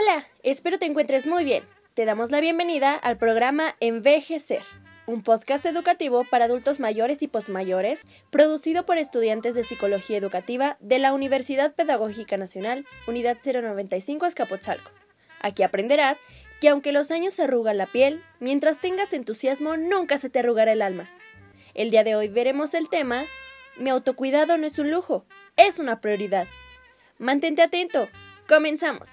Hola, 0.00 0.28
espero 0.44 0.78
te 0.78 0.86
encuentres 0.86 1.26
muy 1.26 1.42
bien. 1.42 1.64
Te 1.94 2.04
damos 2.04 2.30
la 2.30 2.40
bienvenida 2.40 2.94
al 2.94 3.16
programa 3.16 3.74
Envejecer, 3.80 4.62
un 5.06 5.24
podcast 5.24 5.66
educativo 5.66 6.22
para 6.22 6.44
adultos 6.44 6.78
mayores 6.78 7.20
y 7.20 7.26
postmayores, 7.26 8.04
producido 8.30 8.86
por 8.86 8.96
estudiantes 8.96 9.56
de 9.56 9.64
Psicología 9.64 10.16
Educativa 10.16 10.76
de 10.78 11.00
la 11.00 11.12
Universidad 11.12 11.74
Pedagógica 11.74 12.36
Nacional, 12.36 12.86
Unidad 13.08 13.38
095 13.44 14.26
Escapotzalco. 14.26 14.88
Aquí 15.40 15.64
aprenderás 15.64 16.16
que 16.60 16.68
aunque 16.68 16.92
los 16.92 17.10
años 17.10 17.34
se 17.34 17.42
arrugan 17.42 17.76
la 17.76 17.86
piel, 17.86 18.22
mientras 18.38 18.80
tengas 18.80 19.12
entusiasmo 19.12 19.76
nunca 19.76 20.18
se 20.18 20.30
te 20.30 20.38
arrugará 20.38 20.70
el 20.70 20.82
alma. 20.82 21.10
El 21.74 21.90
día 21.90 22.04
de 22.04 22.14
hoy 22.14 22.28
veremos 22.28 22.72
el 22.74 22.88
tema 22.88 23.24
Mi 23.76 23.90
autocuidado 23.90 24.58
no 24.58 24.66
es 24.68 24.78
un 24.78 24.92
lujo, 24.92 25.24
es 25.56 25.80
una 25.80 26.00
prioridad. 26.00 26.46
Mantente 27.18 27.62
atento, 27.62 28.08
comenzamos. 28.46 29.10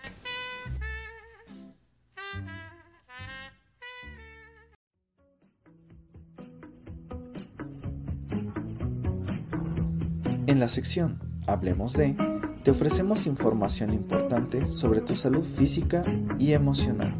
En 10.47 10.59
la 10.59 10.67
sección 10.67 11.19
Hablemos 11.47 11.93
de, 11.93 12.15
te 12.63 12.71
ofrecemos 12.71 13.25
información 13.25 13.93
importante 13.93 14.67
sobre 14.67 15.01
tu 15.01 15.15
salud 15.15 15.43
física 15.43 16.03
y 16.39 16.53
emocional. 16.53 17.15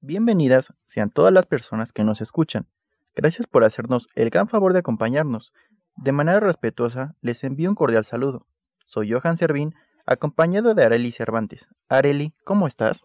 Bienvenidas 0.00 0.72
sean 0.84 1.10
todas 1.10 1.32
las 1.32 1.46
personas 1.46 1.92
que 1.92 2.04
nos 2.04 2.20
escuchan. 2.20 2.66
Gracias 3.14 3.46
por 3.46 3.64
hacernos 3.64 4.08
el 4.14 4.30
gran 4.30 4.48
favor 4.48 4.72
de 4.72 4.78
acompañarnos. 4.78 5.52
De 5.96 6.12
manera 6.12 6.40
respetuosa, 6.40 7.14
les 7.20 7.44
envío 7.44 7.70
un 7.70 7.74
cordial 7.74 8.04
saludo. 8.04 8.46
Soy 8.86 9.12
Johan 9.12 9.36
Servín, 9.36 9.74
acompañado 10.06 10.74
de 10.74 10.84
Areli 10.84 11.12
Cervantes. 11.12 11.66
Areli, 11.88 12.34
¿cómo 12.44 12.66
estás? 12.66 13.04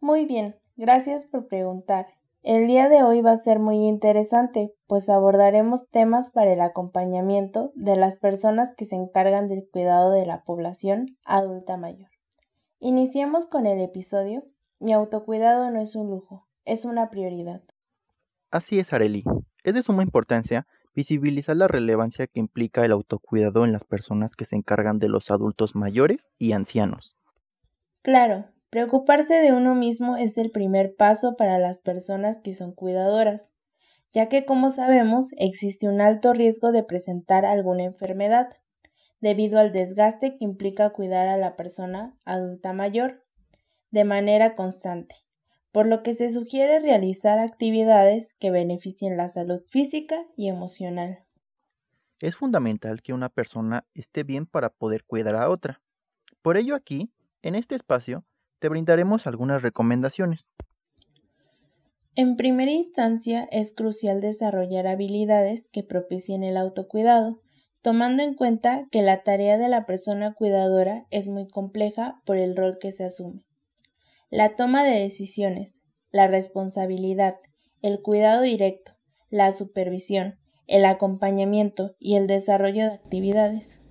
Muy 0.00 0.26
bien, 0.26 0.56
gracias 0.76 1.26
por 1.26 1.46
preguntar. 1.46 2.15
El 2.46 2.68
día 2.68 2.88
de 2.88 3.02
hoy 3.02 3.22
va 3.22 3.32
a 3.32 3.36
ser 3.36 3.58
muy 3.58 3.88
interesante, 3.88 4.72
pues 4.86 5.08
abordaremos 5.08 5.88
temas 5.88 6.30
para 6.30 6.52
el 6.52 6.60
acompañamiento 6.60 7.72
de 7.74 7.96
las 7.96 8.20
personas 8.20 8.72
que 8.76 8.84
se 8.84 8.94
encargan 8.94 9.48
del 9.48 9.68
cuidado 9.68 10.12
de 10.12 10.26
la 10.26 10.44
población 10.44 11.16
adulta 11.24 11.76
mayor. 11.76 12.08
Iniciemos 12.78 13.46
con 13.46 13.66
el 13.66 13.80
episodio 13.80 14.44
Mi 14.78 14.92
autocuidado 14.92 15.72
no 15.72 15.80
es 15.80 15.96
un 15.96 16.08
lujo, 16.08 16.46
es 16.64 16.84
una 16.84 17.10
prioridad. 17.10 17.62
Así 18.52 18.78
es, 18.78 18.92
Areli. 18.92 19.24
Es 19.64 19.74
de 19.74 19.82
suma 19.82 20.04
importancia 20.04 20.68
visibilizar 20.94 21.56
la 21.56 21.66
relevancia 21.66 22.28
que 22.28 22.38
implica 22.38 22.84
el 22.84 22.92
autocuidado 22.92 23.64
en 23.64 23.72
las 23.72 23.82
personas 23.82 24.36
que 24.36 24.44
se 24.44 24.54
encargan 24.54 25.00
de 25.00 25.08
los 25.08 25.32
adultos 25.32 25.74
mayores 25.74 26.28
y 26.38 26.52
ancianos. 26.52 27.16
Claro, 28.02 28.44
Preocuparse 28.70 29.34
de 29.36 29.52
uno 29.52 29.74
mismo 29.74 30.16
es 30.16 30.36
el 30.38 30.50
primer 30.50 30.96
paso 30.96 31.36
para 31.36 31.58
las 31.58 31.80
personas 31.80 32.40
que 32.40 32.52
son 32.52 32.72
cuidadoras, 32.72 33.54
ya 34.12 34.28
que 34.28 34.44
como 34.44 34.70
sabemos 34.70 35.30
existe 35.38 35.88
un 35.88 36.00
alto 36.00 36.32
riesgo 36.32 36.72
de 36.72 36.82
presentar 36.82 37.44
alguna 37.44 37.84
enfermedad, 37.84 38.48
debido 39.20 39.58
al 39.58 39.72
desgaste 39.72 40.36
que 40.36 40.44
implica 40.44 40.90
cuidar 40.90 41.26
a 41.28 41.36
la 41.36 41.56
persona 41.56 42.16
adulta 42.24 42.72
mayor 42.72 43.24
de 43.90 44.04
manera 44.04 44.54
constante, 44.54 45.16
por 45.72 45.86
lo 45.86 46.02
que 46.02 46.14
se 46.14 46.30
sugiere 46.30 46.80
realizar 46.80 47.38
actividades 47.38 48.34
que 48.34 48.50
beneficien 48.50 49.16
la 49.16 49.28
salud 49.28 49.62
física 49.68 50.24
y 50.36 50.48
emocional. 50.48 51.24
Es 52.20 52.36
fundamental 52.36 53.02
que 53.02 53.12
una 53.12 53.28
persona 53.28 53.86
esté 53.94 54.22
bien 54.22 54.46
para 54.46 54.70
poder 54.70 55.04
cuidar 55.04 55.36
a 55.36 55.50
otra. 55.50 55.82
Por 56.42 56.56
ello 56.56 56.74
aquí, 56.74 57.10
en 57.42 57.54
este 57.54 57.74
espacio, 57.74 58.24
te 58.58 58.68
brindaremos 58.68 59.26
algunas 59.26 59.62
recomendaciones. 59.62 60.50
En 62.14 62.36
primera 62.36 62.70
instancia, 62.70 63.46
es 63.50 63.74
crucial 63.74 64.20
desarrollar 64.20 64.86
habilidades 64.86 65.68
que 65.70 65.82
propicien 65.82 66.44
el 66.44 66.56
autocuidado, 66.56 67.42
tomando 67.82 68.22
en 68.22 68.34
cuenta 68.34 68.86
que 68.90 69.02
la 69.02 69.22
tarea 69.22 69.58
de 69.58 69.68
la 69.68 69.84
persona 69.84 70.32
cuidadora 70.32 71.06
es 71.10 71.28
muy 71.28 71.46
compleja 71.46 72.20
por 72.24 72.38
el 72.38 72.56
rol 72.56 72.78
que 72.80 72.90
se 72.90 73.04
asume. 73.04 73.44
La 74.30 74.56
toma 74.56 74.82
de 74.82 74.98
decisiones, 74.98 75.84
la 76.10 76.26
responsabilidad, 76.26 77.36
el 77.82 78.00
cuidado 78.00 78.42
directo, 78.42 78.92
la 79.28 79.52
supervisión, 79.52 80.38
el 80.66 80.84
acompañamiento 80.84 81.94
y 81.98 82.16
el 82.16 82.26
desarrollo 82.26 82.84
de 82.86 82.94
actividades. 82.94 83.85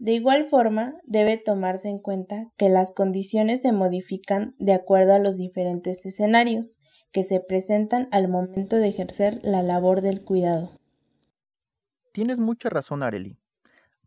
De 0.00 0.12
igual 0.12 0.46
forma, 0.46 0.94
debe 1.04 1.36
tomarse 1.36 1.90
en 1.90 1.98
cuenta 1.98 2.50
que 2.56 2.70
las 2.70 2.90
condiciones 2.90 3.60
se 3.60 3.70
modifican 3.70 4.54
de 4.58 4.72
acuerdo 4.72 5.12
a 5.12 5.18
los 5.18 5.36
diferentes 5.36 6.06
escenarios 6.06 6.78
que 7.12 7.22
se 7.22 7.38
presentan 7.38 8.08
al 8.10 8.26
momento 8.26 8.76
de 8.76 8.88
ejercer 8.88 9.40
la 9.42 9.62
labor 9.62 10.00
del 10.00 10.24
cuidado. 10.24 10.70
Tienes 12.14 12.38
mucha 12.38 12.70
razón, 12.70 13.02
Areli. 13.02 13.36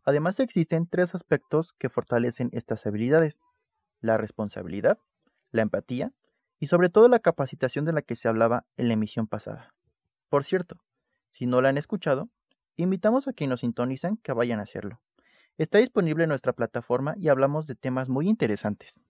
Además 0.02 0.40
existen 0.40 0.88
tres 0.88 1.14
aspectos 1.14 1.72
que 1.78 1.88
fortalecen 1.88 2.50
estas 2.52 2.84
habilidades. 2.86 3.38
La 4.00 4.16
responsabilidad, 4.16 4.98
la 5.52 5.62
empatía 5.62 6.12
y 6.58 6.66
sobre 6.66 6.88
todo 6.88 7.06
la 7.06 7.20
capacitación 7.20 7.84
de 7.84 7.92
la 7.92 8.02
que 8.02 8.16
se 8.16 8.26
hablaba 8.26 8.66
en 8.76 8.88
la 8.88 8.94
emisión 8.94 9.28
pasada. 9.28 9.72
Por 10.28 10.42
cierto, 10.42 10.80
si 11.30 11.46
no 11.46 11.60
la 11.60 11.68
han 11.68 11.78
escuchado, 11.78 12.30
invitamos 12.74 13.28
a 13.28 13.32
quienes 13.32 13.50
nos 13.50 13.60
sintonizan 13.60 14.16
que 14.16 14.32
vayan 14.32 14.58
a 14.58 14.64
hacerlo. 14.64 15.00
Está 15.56 15.78
disponible 15.78 16.24
en 16.24 16.30
nuestra 16.30 16.52
plataforma 16.52 17.14
y 17.16 17.28
hablamos 17.28 17.68
de 17.68 17.76
temas 17.76 18.08
muy 18.08 18.28
interesantes. 18.28 19.00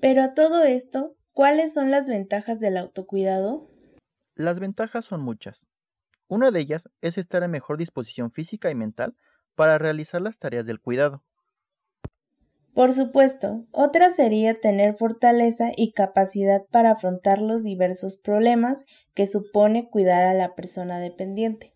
Pero 0.00 0.22
a 0.22 0.34
todo 0.34 0.62
esto, 0.62 1.16
¿cuáles 1.32 1.72
son 1.72 1.90
las 1.90 2.06
ventajas 2.06 2.60
del 2.60 2.76
autocuidado? 2.76 3.64
Las 4.34 4.60
ventajas 4.60 5.06
son 5.06 5.22
muchas. 5.22 5.60
Una 6.28 6.50
de 6.50 6.60
ellas 6.60 6.88
es 7.00 7.16
estar 7.16 7.42
en 7.42 7.50
mejor 7.50 7.78
disposición 7.78 8.30
física 8.30 8.70
y 8.70 8.74
mental 8.74 9.16
para 9.54 9.78
realizar 9.78 10.20
las 10.20 10.38
tareas 10.38 10.66
del 10.66 10.80
cuidado. 10.80 11.22
Por 12.74 12.92
supuesto, 12.92 13.66
otra 13.70 14.10
sería 14.10 14.60
tener 14.60 14.96
fortaleza 14.96 15.72
y 15.76 15.92
capacidad 15.92 16.62
para 16.70 16.92
afrontar 16.92 17.40
los 17.40 17.62
diversos 17.62 18.18
problemas 18.18 18.84
que 19.14 19.26
supone 19.26 19.88
cuidar 19.88 20.24
a 20.24 20.34
la 20.34 20.54
persona 20.54 20.98
dependiente. 20.98 21.72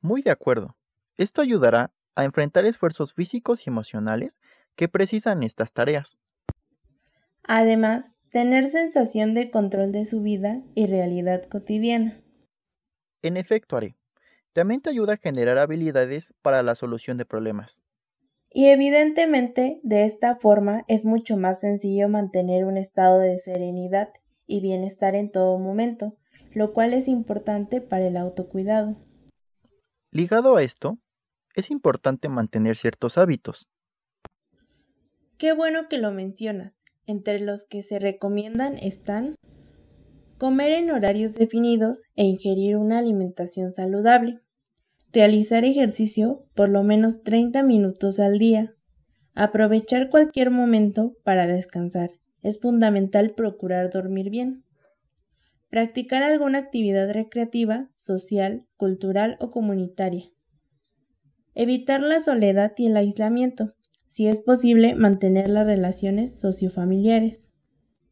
Muy 0.00 0.22
de 0.22 0.30
acuerdo. 0.30 0.76
Esto 1.16 1.42
ayudará 1.42 1.92
a 2.14 2.24
enfrentar 2.24 2.64
esfuerzos 2.64 3.14
físicos 3.14 3.66
y 3.66 3.70
emocionales 3.70 4.38
que 4.76 4.88
precisan 4.88 5.42
estas 5.42 5.72
tareas. 5.72 6.18
Además, 7.44 8.16
tener 8.30 8.66
sensación 8.66 9.34
de 9.34 9.50
control 9.50 9.92
de 9.92 10.04
su 10.04 10.22
vida 10.22 10.62
y 10.74 10.86
realidad 10.86 11.42
cotidiana. 11.44 12.20
En 13.22 13.36
efecto, 13.36 13.76
Are, 13.76 13.96
también 14.52 14.80
te 14.80 14.90
ayuda 14.90 15.14
a 15.14 15.18
generar 15.18 15.58
habilidades 15.58 16.32
para 16.42 16.62
la 16.62 16.74
solución 16.74 17.16
de 17.16 17.24
problemas. 17.24 17.82
Y 18.52 18.66
evidentemente, 18.66 19.80
de 19.82 20.04
esta 20.04 20.34
forma 20.34 20.84
es 20.88 21.04
mucho 21.04 21.36
más 21.36 21.60
sencillo 21.60 22.08
mantener 22.08 22.64
un 22.64 22.76
estado 22.76 23.20
de 23.20 23.38
serenidad 23.38 24.12
y 24.46 24.60
bienestar 24.60 25.14
en 25.14 25.30
todo 25.30 25.58
momento, 25.58 26.16
lo 26.52 26.72
cual 26.72 26.92
es 26.92 27.06
importante 27.06 27.80
para 27.80 28.08
el 28.08 28.16
autocuidado. 28.16 28.96
Ligado 30.10 30.56
a 30.56 30.62
esto, 30.64 30.98
es 31.54 31.70
importante 31.70 32.28
mantener 32.28 32.76
ciertos 32.76 33.18
hábitos. 33.18 33.68
Qué 35.38 35.52
bueno 35.52 35.88
que 35.88 35.98
lo 35.98 36.12
mencionas. 36.12 36.76
Entre 37.06 37.40
los 37.40 37.64
que 37.64 37.82
se 37.82 37.98
recomiendan 37.98 38.76
están 38.76 39.36
comer 40.38 40.72
en 40.72 40.90
horarios 40.90 41.34
definidos 41.34 42.04
e 42.14 42.24
ingerir 42.24 42.76
una 42.76 42.98
alimentación 42.98 43.72
saludable, 43.72 44.40
realizar 45.12 45.64
ejercicio 45.64 46.46
por 46.54 46.68
lo 46.68 46.82
menos 46.82 47.22
30 47.22 47.62
minutos 47.62 48.20
al 48.20 48.38
día, 48.38 48.74
aprovechar 49.34 50.08
cualquier 50.08 50.50
momento 50.50 51.14
para 51.24 51.46
descansar. 51.46 52.10
Es 52.42 52.60
fundamental 52.60 53.34
procurar 53.34 53.90
dormir 53.90 54.30
bien. 54.30 54.64
Practicar 55.68 56.22
alguna 56.22 56.58
actividad 56.58 57.12
recreativa, 57.12 57.90
social, 57.94 58.66
cultural 58.76 59.36
o 59.40 59.50
comunitaria. 59.50 60.24
Evitar 61.62 62.00
la 62.00 62.20
soledad 62.20 62.72
y 62.78 62.86
el 62.86 62.96
aislamiento. 62.96 63.74
Si 64.06 64.26
es 64.26 64.40
posible, 64.40 64.94
mantener 64.94 65.50
las 65.50 65.66
relaciones 65.66 66.40
sociofamiliares. 66.40 67.50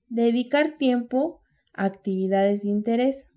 Dedicar 0.08 0.76
tiempo 0.76 1.40
a 1.72 1.86
actividades 1.86 2.64
de 2.64 2.68
interés. 2.68 3.30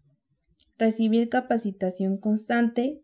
Recibir 0.78 1.30
capacitación 1.30 2.18
constante 2.18 3.02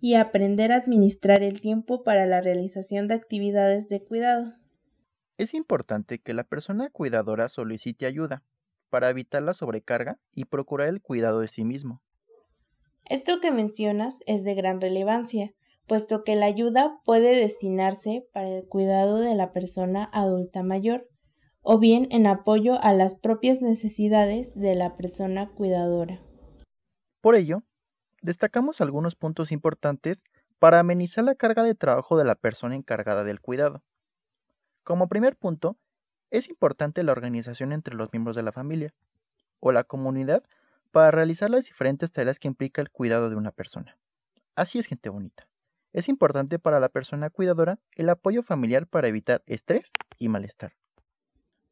y 0.00 0.14
aprender 0.14 0.72
a 0.72 0.76
administrar 0.76 1.42
el 1.42 1.60
tiempo 1.60 2.04
para 2.04 2.24
la 2.24 2.40
realización 2.40 3.06
de 3.06 3.12
actividades 3.12 3.90
de 3.90 4.02
cuidado. 4.02 4.54
Es 5.36 5.52
importante 5.52 6.20
que 6.20 6.32
la 6.32 6.44
persona 6.44 6.88
cuidadora 6.88 7.50
solicite 7.50 8.06
ayuda 8.06 8.42
para 8.88 9.10
evitar 9.10 9.42
la 9.42 9.52
sobrecarga 9.52 10.18
y 10.32 10.46
procurar 10.46 10.88
el 10.88 11.02
cuidado 11.02 11.40
de 11.40 11.48
sí 11.48 11.66
mismo. 11.66 12.00
Esto 13.04 13.40
que 13.42 13.50
mencionas 13.50 14.20
es 14.26 14.42
de 14.44 14.54
gran 14.54 14.80
relevancia, 14.80 15.52
puesto 15.88 16.22
que 16.22 16.36
la 16.36 16.46
ayuda 16.46 17.00
puede 17.04 17.36
destinarse 17.36 18.28
para 18.32 18.48
el 18.48 18.68
cuidado 18.68 19.18
de 19.18 19.34
la 19.34 19.52
persona 19.52 20.08
adulta 20.12 20.62
mayor 20.62 21.08
o 21.62 21.78
bien 21.78 22.06
en 22.10 22.26
apoyo 22.26 22.80
a 22.80 22.92
las 22.92 23.16
propias 23.16 23.60
necesidades 23.60 24.54
de 24.54 24.74
la 24.74 24.96
persona 24.96 25.50
cuidadora. 25.50 26.20
Por 27.20 27.34
ello, 27.34 27.62
destacamos 28.22 28.80
algunos 28.80 29.16
puntos 29.16 29.50
importantes 29.50 30.22
para 30.58 30.80
amenizar 30.80 31.24
la 31.24 31.34
carga 31.34 31.62
de 31.62 31.74
trabajo 31.74 32.16
de 32.16 32.24
la 32.24 32.36
persona 32.36 32.76
encargada 32.76 33.24
del 33.24 33.40
cuidado. 33.40 33.82
Como 34.84 35.08
primer 35.08 35.36
punto, 35.36 35.76
es 36.30 36.48
importante 36.48 37.02
la 37.02 37.12
organización 37.12 37.72
entre 37.72 37.94
los 37.94 38.12
miembros 38.12 38.36
de 38.36 38.42
la 38.42 38.52
familia 38.52 38.94
o 39.60 39.72
la 39.72 39.84
comunidad 39.84 40.44
para 40.90 41.10
realizar 41.10 41.50
las 41.50 41.64
diferentes 41.64 42.12
tareas 42.12 42.38
que 42.38 42.48
implica 42.48 42.80
el 42.80 42.90
cuidado 42.90 43.30
de 43.30 43.36
una 43.36 43.50
persona. 43.50 43.98
Así 44.54 44.78
es, 44.78 44.86
gente 44.86 45.08
bonita. 45.08 45.47
Es 45.92 46.08
importante 46.08 46.58
para 46.58 46.80
la 46.80 46.88
persona 46.88 47.30
cuidadora 47.30 47.78
el 47.96 48.08
apoyo 48.08 48.42
familiar 48.42 48.86
para 48.86 49.08
evitar 49.08 49.42
estrés 49.46 49.90
y 50.18 50.28
malestar. 50.28 50.72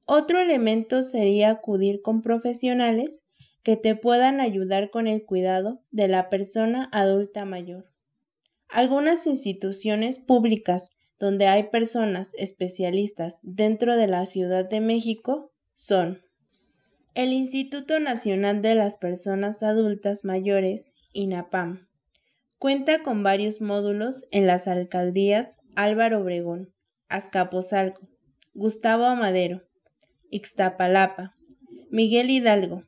Otro 0.04 0.38
elemento 0.38 1.02
sería 1.02 1.50
acudir 1.50 2.00
con 2.00 2.22
profesionales 2.22 3.24
que 3.62 3.76
te 3.76 3.96
puedan 3.96 4.40
ayudar 4.40 4.90
con 4.90 5.08
el 5.08 5.24
cuidado 5.24 5.82
de 5.90 6.06
la 6.06 6.28
persona 6.28 6.88
adulta 6.92 7.44
mayor. 7.44 7.90
Algunas 8.68 9.26
instituciones 9.26 10.18
públicas 10.18 10.90
donde 11.18 11.46
hay 11.46 11.64
personas 11.64 12.32
especialistas 12.34 13.40
dentro 13.42 13.96
de 13.96 14.06
la 14.06 14.26
Ciudad 14.26 14.68
de 14.68 14.80
México 14.80 15.50
son 15.74 16.22
el 17.14 17.32
Instituto 17.32 17.98
Nacional 17.98 18.60
de 18.60 18.74
las 18.74 18.98
Personas 18.98 19.62
Adultas 19.62 20.24
Mayores, 20.24 20.92
INAPAM. 21.12 21.85
Cuenta 22.58 23.02
con 23.02 23.22
varios 23.22 23.60
módulos 23.60 24.26
en 24.30 24.46
las 24.46 24.66
alcaldías 24.66 25.58
Álvaro 25.74 26.22
Obregón, 26.22 26.72
Azcapotzalco, 27.08 28.08
Gustavo 28.54 29.04
Amadero, 29.04 29.62
Ixtapalapa, 30.30 31.36
Miguel 31.90 32.30
Hidalgo, 32.30 32.84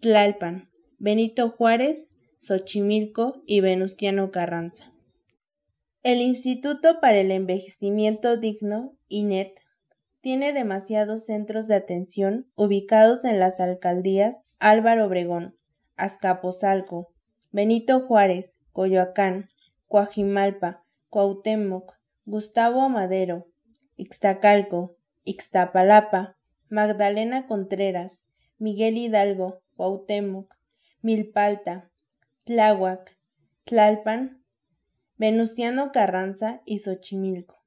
Tlalpan, 0.00 0.70
Benito 0.98 1.50
Juárez, 1.50 2.08
Xochimilco 2.38 3.42
y 3.46 3.60
Venustiano 3.60 4.30
Carranza. 4.30 4.92
El 6.02 6.20
Instituto 6.20 7.00
para 7.00 7.18
el 7.18 7.32
Envejecimiento 7.32 8.36
Digno, 8.36 8.96
INET, 9.08 9.60
tiene 10.20 10.52
demasiados 10.52 11.26
centros 11.26 11.66
de 11.66 11.74
atención 11.74 12.50
ubicados 12.54 13.24
en 13.24 13.40
las 13.40 13.58
alcaldías 13.58 14.44
Álvaro 14.58 15.06
Obregón, 15.06 15.58
Azcapotzalco, 15.96 17.08
Benito 17.50 18.06
Juárez, 18.06 18.59
Coyoacán, 18.72 19.48
Coajimalpa, 19.88 20.84
Cuauhtémoc, 21.08 21.94
Gustavo 22.24 22.82
Amadero, 22.82 23.48
Ixtacalco, 23.96 24.96
Ixtapalapa, 25.24 26.36
Magdalena 26.68 27.46
Contreras, 27.46 28.24
Miguel 28.58 28.96
Hidalgo, 28.96 29.62
Cuauhtémoc, 29.76 30.54
Milpalta, 31.02 31.90
Tláhuac, 32.44 33.16
Tlalpan, 33.64 34.44
Venustiano 35.16 35.92
Carranza 35.92 36.62
y 36.64 36.78
Xochimilco. 36.78 37.62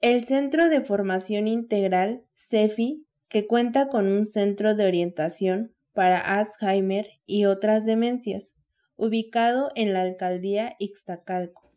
El 0.00 0.24
Centro 0.24 0.68
de 0.68 0.82
Formación 0.82 1.48
Integral, 1.48 2.24
CEFI, 2.36 3.06
que 3.28 3.46
cuenta 3.46 3.88
con 3.88 4.06
un 4.06 4.26
centro 4.26 4.74
de 4.74 4.86
orientación 4.86 5.74
para 5.94 6.18
Alzheimer 6.18 7.08
y 7.24 7.46
otras 7.46 7.84
demencias, 7.84 8.56
ubicado 8.96 9.70
en 9.74 9.92
la 9.92 10.02
alcaldía 10.02 10.76
Ixtacalco. 10.78 11.70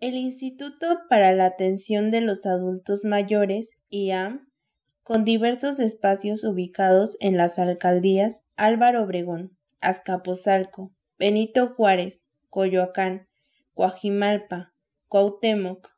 El 0.00 0.14
Instituto 0.14 1.00
para 1.08 1.32
la 1.32 1.46
Atención 1.46 2.10
de 2.10 2.20
los 2.20 2.46
Adultos 2.46 3.04
Mayores, 3.04 3.78
IAM, 3.90 4.48
con 5.02 5.24
diversos 5.24 5.80
espacios 5.80 6.44
ubicados 6.44 7.16
en 7.20 7.36
las 7.36 7.58
alcaldías 7.58 8.42
Álvaro 8.56 9.04
Obregón, 9.04 9.56
Azcapotzalco, 9.80 10.92
Benito 11.18 11.74
Juárez, 11.76 12.24
Coyoacán, 12.48 13.28
Coajimalpa, 13.74 14.72
Cuauhtémoc, 15.08 15.88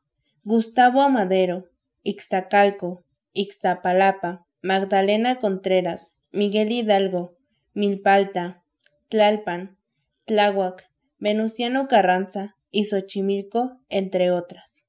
Gustavo 0.45 1.03
Amadero, 1.03 1.69
Ixtacalco, 2.03 3.05
Ixtapalapa, 3.33 4.47
Magdalena 4.63 5.39
Contreras, 5.39 6.15
Miguel 6.33 6.73
Hidalgo, 6.73 7.37
Milpalta, 7.75 8.63
Tlalpan, 9.09 9.76
Tláhuac, 10.27 10.91
Venustiano 11.19 11.87
Carranza 11.87 12.57
y 12.73 12.85
Xochimilco, 12.85 13.79
entre 13.89 14.33
otras. 14.33 14.85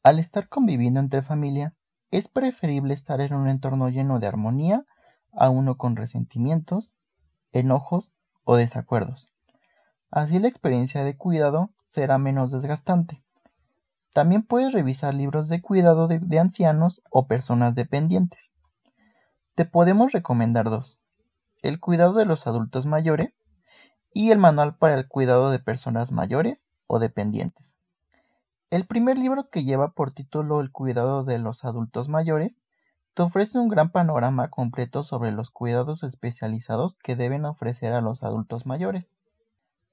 Al 0.02 0.18
estar 0.18 0.48
conviviendo 0.48 0.98
entre 0.98 1.22
familia, 1.22 1.74
es 2.10 2.26
preferible 2.28 2.94
estar 2.94 3.20
en 3.20 3.34
un 3.34 3.48
entorno 3.48 3.90
lleno 3.90 4.18
de 4.18 4.26
armonía 4.26 4.84
a 5.30 5.50
uno 5.50 5.76
con 5.76 5.94
resentimientos, 5.94 6.90
enojos 7.52 8.10
o 8.42 8.56
desacuerdos. 8.56 9.32
Así 10.10 10.38
la 10.38 10.48
experiencia 10.48 11.04
de 11.04 11.16
cuidado 11.16 11.70
será 11.84 12.16
menos 12.16 12.50
desgastante. 12.50 13.22
También 14.14 14.42
puedes 14.42 14.72
revisar 14.72 15.14
libros 15.14 15.48
de 15.48 15.60
cuidado 15.60 16.08
de, 16.08 16.38
ancianos 16.38 17.02
o 17.10 17.26
personas 17.26 17.74
dependientes. 17.74 18.40
Te 19.54 19.66
podemos 19.66 20.12
recomendar 20.12 20.70
dos. 20.70 21.02
El 21.62 21.78
cuidado 21.78 22.14
de 22.14 22.24
los 22.24 22.46
adultos 22.46 22.86
mayores 22.86 23.36
y 24.14 24.30
el 24.30 24.38
manual 24.38 24.76
para 24.76 24.94
el 24.94 25.06
cuidado 25.06 25.50
de 25.50 25.58
personas 25.58 26.10
mayores 26.10 26.66
o 26.86 26.98
dependientes. 26.98 27.66
El 28.70 28.86
primer 28.86 29.18
libro, 29.18 29.50
que 29.50 29.64
lleva 29.64 29.92
por 29.92 30.12
título 30.12 30.60
El 30.60 30.72
cuidado 30.72 31.22
de 31.24 31.38
los 31.38 31.64
adultos 31.64 32.08
mayores, 32.08 32.60
te 33.12 33.22
ofrece 33.22 33.58
un 33.58 33.68
gran 33.68 33.90
panorama 33.90 34.48
completo 34.48 35.04
sobre 35.04 35.32
los 35.32 35.50
cuidados 35.50 36.02
especializados 36.02 36.96
que 37.02 37.14
deben 37.14 37.44
ofrecer 37.44 37.92
a 37.92 38.00
los 38.00 38.22
adultos 38.22 38.64
mayores. 38.64 39.06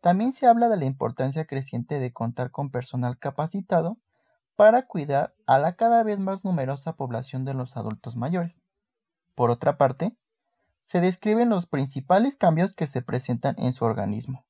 También 0.06 0.34
se 0.34 0.46
habla 0.46 0.70
de 0.70 0.78
la 0.78 0.86
importancia 0.86 1.46
creciente 1.46 1.98
de 1.98 2.14
contar 2.14 2.52
con 2.52 2.70
personal 2.70 3.18
capacitado 3.18 3.98
para 4.56 4.86
cuidar 4.86 5.34
a 5.48 5.58
la 5.58 5.76
cada 5.78 6.04
vez 6.04 6.20
más 6.20 6.46
numerosa 6.46 6.94
población 6.94 7.44
de 7.44 7.56
los 7.56 7.76
adultos 7.76 8.16
mayores. 8.16 8.54
Por 9.34 9.50
otra 9.50 9.80
parte, 9.80 10.16
se 10.84 11.02
describen 11.02 11.50
los 11.50 11.66
principales 11.66 12.38
cambios 12.38 12.76
que 12.76 12.86
se 12.86 13.02
presentan 13.02 13.56
en 13.58 13.74
su 13.74 13.84
organismo, 13.84 14.46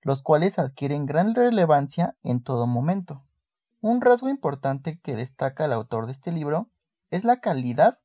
los 0.00 0.22
cuales 0.22 0.58
adquieren 0.58 1.04
gran 1.04 1.34
relevancia 1.34 2.16
en 2.22 2.42
todo 2.42 2.66
momento. 2.66 3.22
Un 3.82 4.00
rasgo 4.00 4.30
importante 4.30 4.98
que 5.00 5.14
destaca 5.14 5.66
el 5.66 5.74
autor 5.74 6.06
de 6.06 6.12
este 6.12 6.32
libro 6.32 6.70
es 7.10 7.24
la 7.24 7.40
calidad 7.40 7.98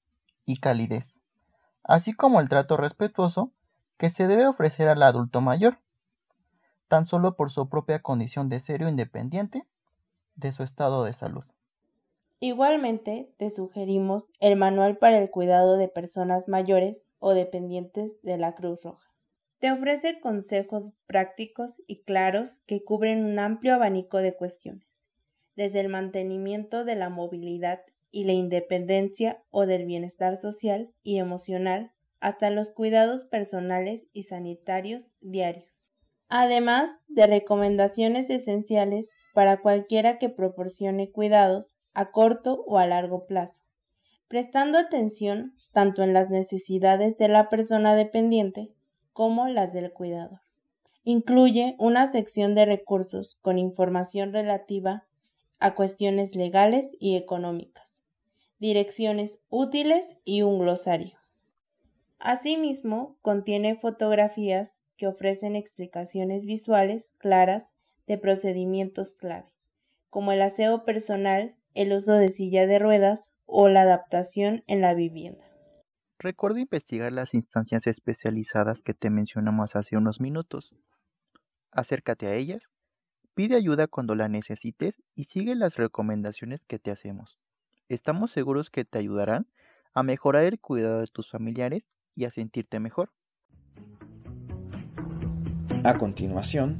y 0.44 0.58
calidez, 0.58 1.22
así 1.86 2.12
como 2.12 2.42
el 2.42 2.50
trato 2.50 2.76
respetuoso 2.76 3.54
que 3.96 4.10
se 4.10 4.28
debe 4.28 4.46
ofrecer 4.46 4.90
al 4.90 5.04
adulto 5.04 5.40
mayor, 5.40 5.80
tan 6.88 7.06
solo 7.06 7.36
por 7.36 7.52
su 7.52 7.70
propia 7.70 8.02
condición 8.02 8.50
de 8.50 8.60
serio 8.60 8.90
independiente 8.90 9.66
de 10.36 10.52
su 10.52 10.64
estado 10.64 11.04
de 11.04 11.14
salud. 11.14 11.44
Igualmente, 12.40 13.34
te 13.38 13.50
sugerimos 13.50 14.32
el 14.40 14.58
Manual 14.58 14.98
para 14.98 15.18
el 15.18 15.30
Cuidado 15.30 15.78
de 15.78 15.88
Personas 15.88 16.48
Mayores 16.48 17.08
o 17.20 17.34
Dependientes 17.34 18.22
de 18.22 18.38
la 18.38 18.56
Cruz 18.56 18.84
Roja. 18.84 19.12
Te 19.60 19.72
ofrece 19.72 20.20
consejos 20.20 20.92
prácticos 21.08 21.82
y 21.88 22.04
claros 22.04 22.62
que 22.68 22.84
cubren 22.84 23.26
un 23.26 23.40
amplio 23.40 23.76
abanico 23.76 24.18
de 24.18 24.36
cuestiones 24.36 24.86
desde 25.56 25.80
el 25.80 25.90
mantenimiento 25.90 26.84
de 26.84 26.96
la 26.96 27.10
movilidad 27.10 27.82
y 28.12 28.26
la 28.26 28.34
independencia 28.34 29.44
o 29.52 29.66
del 29.66 29.86
bienestar 29.86 30.36
social 30.38 30.94
y 31.04 31.18
emocional 31.18 31.92
hasta 32.20 32.50
los 32.50 32.72
cuidados 32.72 33.26
personales 33.26 34.10
y 34.14 34.24
sanitarios 34.24 35.12
diarios. 35.22 35.85
Además 36.28 37.02
de 37.08 37.28
recomendaciones 37.28 38.30
esenciales 38.30 39.14
para 39.34 39.62
cualquiera 39.62 40.18
que 40.18 40.30
proporcione 40.30 41.12
cuidados 41.12 41.78
a 41.94 42.12
corto 42.12 42.64
o 42.66 42.78
a 42.80 42.88
largo 42.88 43.26
plazo, 43.26 43.64
prestando 44.28 44.78
atención 44.78 45.54
tanto 45.72 46.04
en 46.04 46.14
las 46.14 46.30
necesidades 46.30 47.18
de 47.18 47.28
la 47.28 47.50
persona 47.50 47.96
dependiente 47.96 48.74
como 49.14 49.48
las 49.48 49.72
del 49.72 49.94
cuidador. 49.94 50.42
Incluye 51.04 51.76
una 51.78 52.08
sección 52.08 52.56
de 52.56 52.66
recursos 52.66 53.38
con 53.42 53.60
información 53.60 54.34
relativa 54.34 55.06
a 55.60 55.76
cuestiones 55.76 56.36
legales 56.36 56.98
y 57.00 57.16
económicas, 57.16 58.02
direcciones 58.60 59.42
útiles 59.50 60.20
y 60.26 60.42
un 60.42 60.60
glosario. 60.60 61.18
Asimismo, 62.18 63.18
contiene 63.22 63.76
fotografías 63.76 64.82
que 64.98 65.08
ofrecen 65.08 65.56
explicaciones 65.56 66.46
visuales 66.46 67.14
claras 67.18 67.74
de 68.08 68.18
procedimientos 68.18 69.14
clave, 69.14 69.50
como 70.10 70.32
el 70.32 70.42
aseo 70.42 70.84
personal, 70.84 71.56
el 71.74 71.92
uso 71.92 72.14
de 72.14 72.30
silla 72.30 72.68
de 72.68 72.80
ruedas 72.80 73.32
o 73.46 73.70
la 73.70 73.82
adaptación 73.82 74.64
en 74.68 74.82
la 74.82 74.94
vivienda. 74.94 75.46
Recuerda 76.18 76.60
investigar 76.60 77.12
las 77.12 77.34
instancias 77.34 77.88
especializadas 77.88 78.82
que 78.82 78.94
te 78.94 79.10
mencionamos 79.10 79.76
hace 79.76 79.98
unos 79.98 80.22
minutos. 80.22 80.74
Acércate 81.72 82.28
a 82.28 82.36
ellas, 82.36 82.70
pide 83.34 83.56
ayuda 83.56 83.88
cuando 83.88 84.16
la 84.16 84.30
necesites 84.30 85.04
y 85.14 85.26
sigue 85.26 85.56
las 85.56 85.76
recomendaciones 85.76 86.64
que 86.66 86.80
te 86.80 86.92
hacemos. 86.92 87.38
Estamos 87.90 88.32
seguros 88.32 88.72
que 88.72 88.86
te 88.86 88.98
ayudarán 88.98 89.48
a 89.94 90.04
mejorar 90.04 90.46
el 90.46 90.60
cuidado 90.60 91.02
de 91.02 91.08
tus 91.08 91.30
familiares 91.30 91.90
y 92.16 92.26
a 92.26 92.32
sentirte 92.32 92.80
mejor. 92.80 93.12
A 95.86 96.00
continuación, 96.00 96.80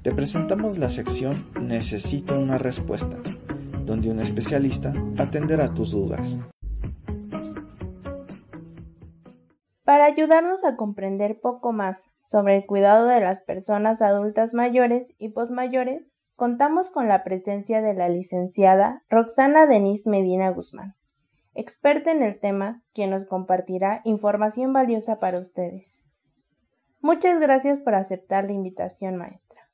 te 0.00 0.14
presentamos 0.14 0.78
la 0.78 0.88
sección 0.88 1.46
Necesito 1.60 2.40
una 2.40 2.56
respuesta, 2.56 3.18
donde 3.84 4.08
un 4.08 4.18
especialista 4.18 4.94
atenderá 5.18 5.74
tus 5.74 5.90
dudas. 5.90 6.38
Para 9.84 10.06
ayudarnos 10.06 10.64
a 10.64 10.74
comprender 10.74 11.38
poco 11.38 11.74
más 11.74 12.14
sobre 12.20 12.56
el 12.56 12.64
cuidado 12.64 13.06
de 13.06 13.20
las 13.20 13.42
personas 13.42 14.00
adultas 14.00 14.54
mayores 14.54 15.12
y 15.18 15.32
posmayores, 15.32 16.10
contamos 16.34 16.90
con 16.90 17.08
la 17.08 17.24
presencia 17.24 17.82
de 17.82 17.92
la 17.92 18.08
licenciada 18.08 19.02
Roxana 19.10 19.66
Denise 19.66 20.08
Medina 20.08 20.48
Guzmán, 20.48 20.96
experta 21.52 22.10
en 22.10 22.22
el 22.22 22.40
tema, 22.40 22.82
quien 22.94 23.10
nos 23.10 23.26
compartirá 23.26 24.00
información 24.04 24.72
valiosa 24.72 25.18
para 25.18 25.40
ustedes. 25.40 26.05
Muchas 27.00 27.40
gracias 27.40 27.80
por 27.80 27.94
aceptar 27.94 28.46
la 28.46 28.52
invitación, 28.52 29.16
maestra. 29.16 29.68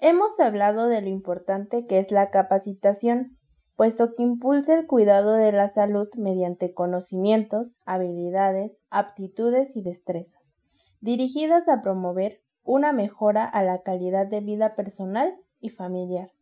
Hemos 0.00 0.38
hablado 0.40 0.88
de 0.88 1.02
lo 1.02 1.08
importante 1.08 1.86
que 1.86 1.98
es 1.98 2.12
la 2.12 2.30
capacitación 2.30 3.38
puesto 3.76 4.14
que 4.14 4.22
impulsa 4.22 4.74
el 4.74 4.86
cuidado 4.86 5.32
de 5.32 5.52
la 5.52 5.68
salud 5.68 6.08
mediante 6.16 6.74
conocimientos, 6.74 7.78
habilidades, 7.86 8.82
aptitudes 8.90 9.76
y 9.76 9.82
destrezas, 9.82 10.58
dirigidas 11.00 11.68
a 11.68 11.80
promover 11.80 12.42
una 12.62 12.92
mejora 12.92 13.44
a 13.44 13.62
la 13.62 13.82
calidad 13.82 14.26
de 14.26 14.40
vida 14.40 14.74
personal 14.74 15.38
y 15.60 15.70
familiar. 15.70 16.32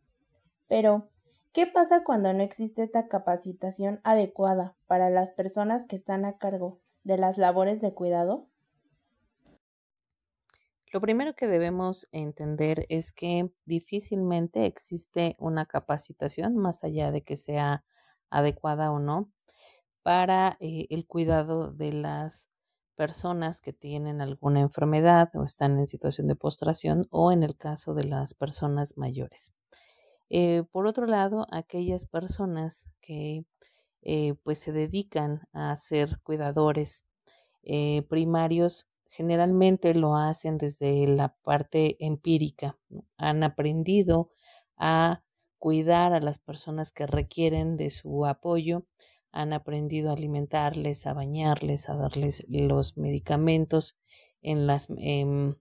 Pero, 0.67 1.09
¿qué 1.51 1.67
pasa 1.67 2.03
cuando 2.03 2.33
no 2.33 2.43
existe 2.43 2.81
esta 2.81 3.07
capacitación 3.07 3.99
adecuada 4.03 4.75
para 4.87 5.09
las 5.09 5.31
personas 5.31 5.85
que 5.85 5.95
están 5.95 6.25
a 6.25 6.37
cargo 6.37 6.79
de 7.03 7.17
las 7.17 7.37
labores 7.37 7.81
de 7.81 7.93
cuidado? 7.93 8.47
Lo 10.93 11.01
primero 11.01 11.33
que 11.33 11.47
debemos 11.47 12.07
entender 12.11 12.85
es 12.87 13.13
que 13.13 13.51
difícilmente 13.65 14.67
existe 14.67 15.35
una 15.39 15.65
capacitación, 15.65 16.55
más 16.55 16.83
allá 16.83 17.11
de 17.11 17.23
que 17.23 17.35
sea 17.35 17.83
adecuada 18.29 18.91
o 18.91 18.99
no, 18.99 19.31
para 20.03 20.55
eh, 20.59 20.85
el 20.91 21.07
cuidado 21.07 21.71
de 21.71 21.93
las 21.93 22.51
personas 22.95 23.59
que 23.59 23.73
tienen 23.73 24.21
alguna 24.21 24.59
enfermedad 24.59 25.31
o 25.33 25.43
están 25.43 25.79
en 25.79 25.87
situación 25.87 26.27
de 26.27 26.35
postración 26.35 27.07
o 27.09 27.31
en 27.31 27.41
el 27.41 27.57
caso 27.57 27.95
de 27.95 28.03
las 28.03 28.35
personas 28.35 28.95
mayores. 28.95 29.51
Eh, 30.29 30.61
por 30.71 30.85
otro 30.85 31.07
lado, 31.07 31.47
aquellas 31.49 32.05
personas 32.05 32.87
que 33.01 33.45
eh, 34.03 34.35
pues 34.43 34.59
se 34.59 34.71
dedican 34.71 35.41
a 35.53 35.75
ser 35.75 36.19
cuidadores 36.21 37.07
primarios 38.09 38.87
generalmente 39.13 39.93
lo 39.93 40.15
hacen 40.15 40.57
desde 40.57 41.05
la 41.05 41.35
parte 41.43 42.03
empírica. 42.03 42.79
Han 43.17 43.43
aprendido 43.43 44.31
a 44.75 45.23
cuidar 45.59 46.13
a 46.13 46.19
las 46.19 46.39
personas 46.39 46.91
que 46.91 47.05
requieren 47.05 47.77
de 47.77 47.91
su 47.91 48.25
apoyo, 48.25 48.87
han 49.31 49.53
aprendido 49.53 50.09
a 50.09 50.13
alimentarles, 50.13 51.05
a 51.05 51.13
bañarles, 51.13 51.89
a 51.89 51.95
darles 51.95 52.43
los 52.49 52.97
medicamentos 52.97 53.99
em, 54.41 55.55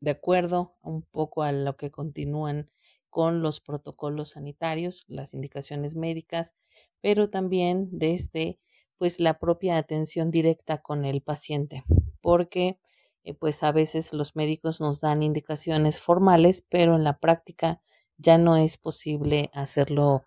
de 0.00 0.10
acuerdo 0.10 0.76
un 0.82 1.00
poco 1.00 1.42
a 1.44 1.52
lo 1.52 1.78
que 1.78 1.90
continúan 1.90 2.70
con 3.08 3.40
los 3.40 3.60
protocolos 3.60 4.30
sanitarios, 4.32 5.06
las 5.08 5.32
indicaciones 5.32 5.96
médicas, 5.96 6.58
pero 7.00 7.30
también 7.30 7.88
desde 7.90 8.60
pues 8.98 9.18
la 9.18 9.38
propia 9.38 9.78
atención 9.78 10.30
directa 10.30 10.82
con 10.82 11.06
el 11.06 11.22
paciente 11.22 11.84
porque 12.24 12.78
eh, 13.22 13.34
pues 13.34 13.62
a 13.62 13.70
veces 13.70 14.14
los 14.14 14.34
médicos 14.34 14.80
nos 14.80 15.00
dan 15.00 15.22
indicaciones 15.22 16.00
formales, 16.00 16.64
pero 16.66 16.96
en 16.96 17.04
la 17.04 17.18
práctica 17.18 17.82
ya 18.16 18.38
no 18.38 18.56
es 18.56 18.78
posible 18.78 19.50
hacerlo 19.52 20.24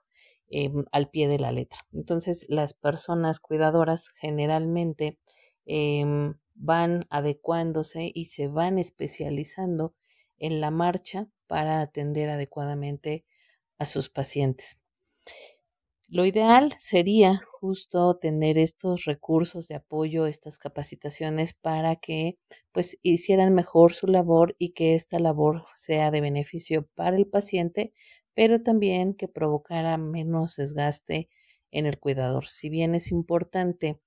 em, 0.47 0.85
al 0.91 1.09
pie 1.09 1.27
de 1.27 1.39
la 1.39 1.51
letra. 1.51 1.79
Entonces, 1.91 2.45
las 2.49 2.75
personas 2.75 3.39
cuidadoras 3.39 4.09
generalmente 4.09 5.17
em, 5.65 6.35
van 6.53 7.01
adecuándose 7.09 8.11
y 8.13 8.25
se 8.25 8.47
van 8.47 8.77
especializando 8.77 9.95
en 10.37 10.61
la 10.61 10.69
marcha 10.69 11.27
para 11.47 11.81
atender 11.81 12.29
adecuadamente 12.29 13.25
a 13.79 13.87
sus 13.87 14.09
pacientes. 14.09 14.77
Lo 16.09 16.25
ideal 16.25 16.73
sería 16.77 17.41
justo 17.59 18.15
tener 18.17 18.57
estos 18.57 19.03
recursos 19.03 19.67
de 19.67 19.75
apoyo, 19.75 20.25
estas 20.25 20.57
capacitaciones 20.57 21.53
para 21.53 21.97
que 21.97 22.37
pues 22.71 22.97
hicieran 23.03 23.53
mejor 23.53 23.93
su 23.93 24.07
labor 24.07 24.55
y 24.57 24.71
que 24.71 24.95
esta 24.95 25.19
labor 25.19 25.65
sea 25.75 26.09
de 26.11 26.21
beneficio 26.21 26.87
para 26.95 27.17
el 27.17 27.27
paciente, 27.27 27.91
pero 28.33 28.61
también 28.63 29.15
que 29.15 29.27
provocara 29.27 29.97
menos 29.97 30.55
desgaste 30.55 31.27
en 31.71 31.85
el 31.85 31.99
cuidador. 31.99 32.45
Si 32.47 32.69
bien 32.69 32.95
es 32.95 33.11
importante 33.11 33.99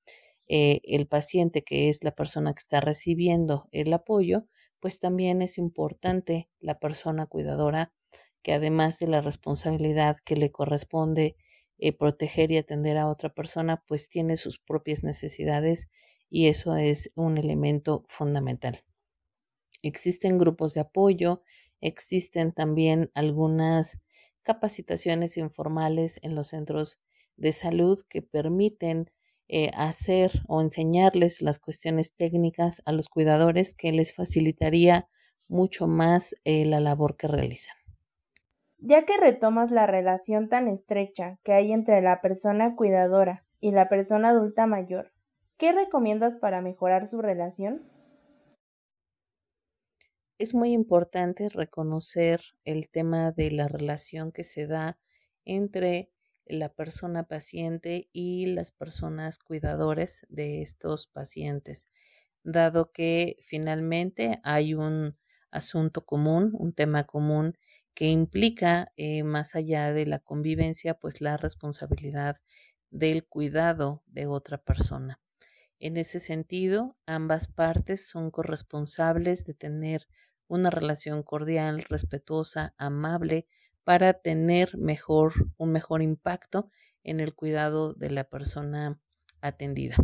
eh, 0.49 0.81
el 0.85 1.07
paciente, 1.07 1.63
que 1.63 1.91
es 1.91 2.03
la 2.03 2.13
persona 2.13 2.55
que 2.55 2.61
está 2.61 2.81
recibiendo 2.81 3.69
el 3.73 3.93
apoyo, 3.93 4.47
pues 4.81 5.01
también 5.01 5.43
es 5.43 5.59
importante 5.59 6.49
la 6.61 6.79
persona 6.79 7.27
cuidadora 7.27 7.93
que 8.43 8.55
además 8.55 8.99
de 8.99 9.09
la 9.09 9.21
responsabilidad 9.21 10.17
que 10.25 10.37
le 10.37 10.51
corresponde 10.51 11.37
eh, 11.81 11.93
proteger 11.93 12.51
y 12.51 12.59
atender 12.59 12.99
a 12.99 13.09
otra 13.09 13.35
persona, 13.35 13.83
pues 13.87 14.09
tiene 14.09 14.37
sus 14.37 14.59
propias 14.59 15.03
necesidades 15.03 15.89
y 16.29 16.49
eso 16.49 16.77
es 16.77 17.11
un 17.15 17.39
elemento 17.39 18.05
fundamental. 18.07 18.85
Existen 19.83 20.39
grupos 20.39 20.75
de 20.75 20.83
apoyo, 20.83 21.43
existen 21.81 22.53
también 22.53 23.11
algunas 23.15 23.99
capacitaciones 24.43 25.37
informales 25.37 26.21
en 26.23 26.35
los 26.35 26.49
centros 26.49 27.01
de 27.37 27.53
salud 27.53 28.01
que 28.09 28.21
permiten 28.21 29.11
eh, 29.49 29.71
hacer 29.75 30.43
o 30.49 30.61
enseñarles 30.61 31.41
las 31.41 31.59
cuestiones 31.59 32.15
técnicas 32.15 32.83
a 32.85 32.93
los 32.93 33.09
cuidadores 33.09 33.75
que 33.75 33.91
les 33.91 34.15
facilitaría 34.15 35.09
mucho 35.49 35.89
más 35.89 36.37
eh, 36.45 36.65
la 36.67 36.79
labor 36.79 37.17
que 37.17 37.27
realizan. 37.27 37.80
Ya 38.83 39.05
que 39.05 39.19
retomas 39.19 39.73
la 39.73 39.87
relación 39.87 40.49
tan 40.49 40.67
estrecha 40.67 41.39
que 41.45 41.53
hay 41.53 41.71
entre 41.71 42.01
la 42.01 42.23
persona 42.23 42.77
cuidadora 42.77 43.45
y 43.61 43.73
la 43.73 43.89
persona 43.89 44.31
adulta 44.31 44.67
mayor, 44.67 45.13
¿qué 45.59 45.73
recomiendas 45.73 46.35
para 46.35 46.63
mejorar 46.63 47.07
su 47.07 47.21
relación? 47.21 47.87
Es 50.39 50.55
muy 50.55 50.73
importante 50.73 51.51
reconocer 51.51 52.41
el 52.65 52.89
tema 52.89 53.33
de 53.33 53.51
la 53.51 53.69
relación 53.69 54.33
que 54.33 54.45
se 54.45 54.67
da 54.67 54.99
entre 55.45 56.11
la 56.47 56.71
persona 56.71 57.25
paciente 57.25 58.09
y 58.15 58.47
las 58.47 58.73
personas 58.73 59.39
cuidadores 59.39 60.25
de 60.31 60.63
estos 60.63 61.07
pacientes, 61.07 61.91
dado 62.45 62.93
que 62.93 63.37
finalmente 63.43 64.41
hay 64.43 64.73
un 64.73 65.13
asunto 65.51 66.07
común, 66.07 66.55
un 66.55 66.73
tema 66.73 67.05
común 67.05 67.59
que 68.01 68.09
implica, 68.09 68.95
eh, 68.97 69.25
más 69.25 69.55
allá 69.55 69.93
de 69.93 70.07
la 70.07 70.21
convivencia, 70.21 70.95
pues 70.95 71.21
la 71.21 71.37
responsabilidad 71.37 72.39
del 72.89 73.27
cuidado 73.27 74.03
de 74.07 74.27
otra 74.27 74.57
persona. 74.57 75.21
En 75.79 75.99
ese 75.99 76.19
sentido, 76.19 76.97
ambas 77.05 77.49
partes 77.49 78.09
son 78.09 78.31
corresponsables 78.31 79.45
de 79.45 79.53
tener 79.53 80.09
una 80.49 80.71
relación 80.71 81.23
cordial, 81.23 81.83
respetuosa, 81.83 82.75
amable, 82.79 83.47
para 83.85 84.15
tener 84.15 84.79
mejor, 84.79 85.35
un 85.59 85.71
mejor 85.71 86.01
impacto 86.01 86.71
en 87.05 87.21
el 87.21 87.35
cuidado 87.35 87.93
de 87.93 88.09
la 88.09 88.25
persona 88.25 88.99
atendida. 89.43 89.97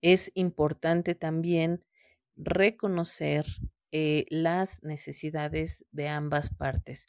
Es 0.00 0.30
importante 0.36 1.16
también 1.16 1.84
reconocer 2.36 3.46
eh, 3.92 4.26
las 4.30 4.82
necesidades 4.82 5.84
de 5.90 6.08
ambas 6.08 6.50
partes. 6.50 7.06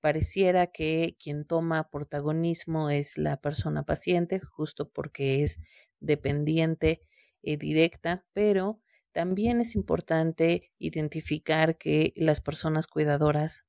Pareciera 0.00 0.66
que 0.66 1.16
quien 1.18 1.46
toma 1.46 1.88
protagonismo 1.90 2.90
es 2.90 3.16
la 3.16 3.38
persona 3.40 3.84
paciente, 3.84 4.40
justo 4.40 4.90
porque 4.90 5.42
es 5.42 5.58
dependiente 6.00 7.00
y 7.42 7.56
directa, 7.56 8.26
pero 8.32 8.80
también 9.12 9.60
es 9.60 9.76
importante 9.76 10.72
identificar 10.78 11.78
que 11.78 12.12
las 12.16 12.40
personas 12.40 12.88
cuidadoras 12.88 13.64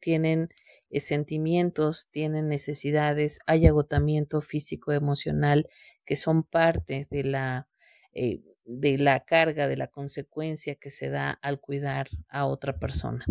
tienen 0.00 0.48
eh, 0.88 1.00
sentimientos, 1.00 2.08
tienen 2.10 2.48
necesidades, 2.48 3.38
hay 3.46 3.66
agotamiento 3.66 4.40
físico, 4.40 4.92
emocional, 4.92 5.68
que 6.06 6.16
son 6.16 6.44
parte 6.44 7.06
de 7.10 7.24
la, 7.24 7.68
eh, 8.14 8.40
de 8.66 8.98
la 8.98 9.24
carga, 9.24 9.68
de 9.68 9.76
la 9.76 9.86
consecuencia 9.86 10.74
que 10.74 10.90
se 10.90 11.08
da 11.08 11.30
al 11.30 11.60
cuidar 11.60 12.08
a 12.28 12.46
otra 12.46 12.78
persona. 12.78 13.24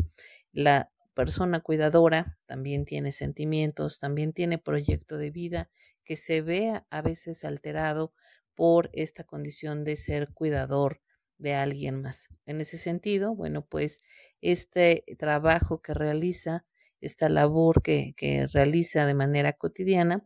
La 0.51 0.91
persona 1.13 1.59
cuidadora 1.59 2.39
también 2.45 2.85
tiene 2.85 3.11
sentimientos, 3.11 3.99
también 3.99 4.33
tiene 4.33 4.57
proyecto 4.57 5.17
de 5.17 5.31
vida 5.31 5.69
que 6.03 6.15
se 6.15 6.41
ve 6.41 6.81
a 6.89 7.01
veces 7.01 7.43
alterado 7.43 8.13
por 8.53 8.89
esta 8.93 9.23
condición 9.25 9.83
de 9.83 9.97
ser 9.97 10.29
cuidador 10.33 11.01
de 11.37 11.53
alguien 11.53 12.01
más. 12.01 12.29
En 12.45 12.61
ese 12.61 12.77
sentido, 12.77 13.35
bueno, 13.35 13.65
pues 13.65 14.01
este 14.41 15.03
trabajo 15.17 15.81
que 15.81 15.93
realiza, 15.93 16.65
esta 17.01 17.27
labor 17.27 17.81
que, 17.83 18.13
que 18.15 18.47
realiza 18.47 19.05
de 19.05 19.13
manera 19.13 19.53
cotidiana, 19.53 20.25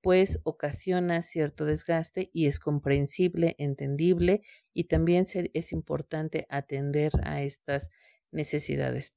pues 0.00 0.40
ocasiona 0.44 1.22
cierto 1.22 1.64
desgaste 1.64 2.30
y 2.32 2.46
es 2.46 2.60
comprensible, 2.60 3.56
entendible 3.58 4.42
y 4.72 4.84
también 4.84 5.26
es 5.52 5.72
importante 5.72 6.46
atender 6.48 7.12
a 7.24 7.42
estas 7.42 7.90
necesidades. 8.30 9.14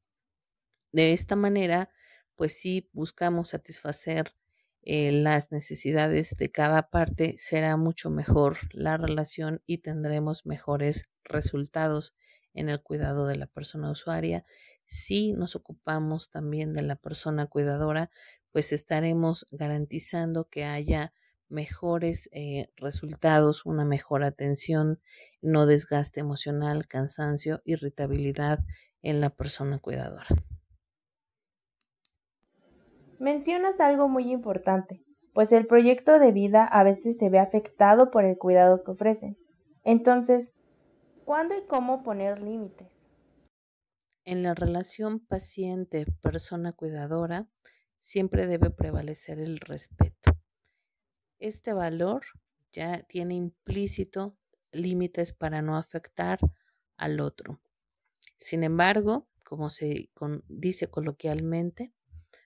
De 0.91 1.13
esta 1.13 1.35
manera, 1.35 1.91
pues 2.35 2.59
si 2.59 2.89
buscamos 2.93 3.49
satisfacer 3.49 4.33
eh, 4.81 5.11
las 5.11 5.51
necesidades 5.51 6.35
de 6.37 6.51
cada 6.51 6.89
parte, 6.89 7.35
será 7.37 7.75
mucho 7.77 8.09
mejor 8.09 8.57
la 8.71 8.97
relación 8.97 9.61
y 9.65 9.79
tendremos 9.79 10.45
mejores 10.45 11.09
resultados 11.23 12.15
en 12.53 12.69
el 12.69 12.81
cuidado 12.81 13.27
de 13.27 13.35
la 13.35 13.45
persona 13.45 13.91
usuaria. 13.91 14.45
Si 14.85 15.33
nos 15.33 15.55
ocupamos 15.55 16.29
también 16.29 16.73
de 16.73 16.81
la 16.81 16.95
persona 16.95 17.45
cuidadora, 17.45 18.09
pues 18.51 18.73
estaremos 18.73 19.45
garantizando 19.51 20.47
que 20.49 20.65
haya 20.65 21.13
mejores 21.49 22.29
eh, 22.31 22.69
resultados, 22.77 23.65
una 23.65 23.85
mejor 23.85 24.23
atención, 24.23 24.99
no 25.41 25.65
desgaste 25.65 26.19
emocional, 26.19 26.87
cansancio, 26.87 27.61
irritabilidad 27.65 28.59
en 29.01 29.19
la 29.19 29.31
persona 29.31 29.79
cuidadora. 29.79 30.27
Mencionas 33.19 33.79
algo 33.79 34.07
muy 34.07 34.31
importante, 34.31 35.03
pues 35.33 35.51
el 35.51 35.67
proyecto 35.67 36.19
de 36.19 36.31
vida 36.31 36.63
a 36.63 36.83
veces 36.83 37.17
se 37.17 37.29
ve 37.29 37.39
afectado 37.39 38.11
por 38.11 38.23
el 38.23 38.37
cuidado 38.37 38.83
que 38.83 38.91
ofrecen. 38.91 39.37
Entonces, 39.83 40.55
¿cuándo 41.25 41.57
y 41.57 41.65
cómo 41.67 42.03
poner 42.03 42.41
límites? 42.41 43.09
En 44.23 44.43
la 44.43 44.53
relación 44.53 45.19
paciente-persona 45.19 46.71
cuidadora 46.73 47.49
siempre 47.99 48.47
debe 48.47 48.69
prevalecer 48.69 49.39
el 49.39 49.59
respeto. 49.59 50.37
Este 51.37 51.73
valor 51.73 52.25
ya 52.71 53.03
tiene 53.03 53.35
implícito 53.35 54.37
límites 54.71 55.33
para 55.33 55.61
no 55.61 55.77
afectar 55.77 56.39
al 56.97 57.19
otro. 57.19 57.61
Sin 58.37 58.63
embargo, 58.63 59.27
como 59.43 59.69
se 59.69 60.09
dice 60.47 60.87
coloquialmente, 60.87 61.93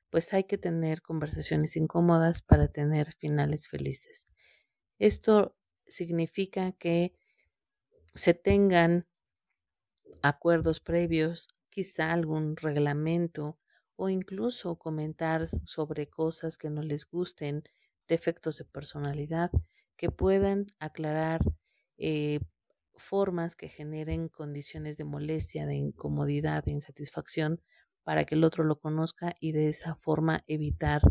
pues 0.09 0.33
hay 0.33 0.43
que 0.43 0.57
tener 0.57 1.01
conversaciones 1.01 1.75
incómodas 1.75 2.41
para 2.41 2.67
tener 2.67 3.13
finales 3.13 3.67
felices. 3.67 4.29
Esto 4.99 5.55
significa 5.87 6.71
que 6.73 7.13
se 8.13 8.33
tengan 8.33 9.07
acuerdos 10.21 10.79
previos, 10.79 11.49
quizá 11.69 12.13
algún 12.13 12.55
reglamento 12.55 13.57
o 13.95 14.09
incluso 14.09 14.77
comentar 14.77 15.47
sobre 15.65 16.09
cosas 16.09 16.57
que 16.57 16.69
no 16.69 16.81
les 16.81 17.05
gusten, 17.05 17.63
defectos 18.07 18.57
de 18.57 18.65
personalidad, 18.65 19.51
que 19.95 20.09
puedan 20.09 20.67
aclarar 20.79 21.41
eh, 21.97 22.39
formas 22.95 23.55
que 23.55 23.69
generen 23.69 24.29
condiciones 24.29 24.97
de 24.97 25.05
molestia, 25.05 25.65
de 25.65 25.75
incomodidad, 25.75 26.63
de 26.63 26.71
insatisfacción 26.71 27.61
para 28.03 28.25
que 28.25 28.35
el 28.35 28.43
otro 28.43 28.63
lo 28.63 28.79
conozca 28.79 29.35
y 29.39 29.51
de 29.51 29.69
esa 29.69 29.95
forma 29.95 30.43
evitar 30.47 31.01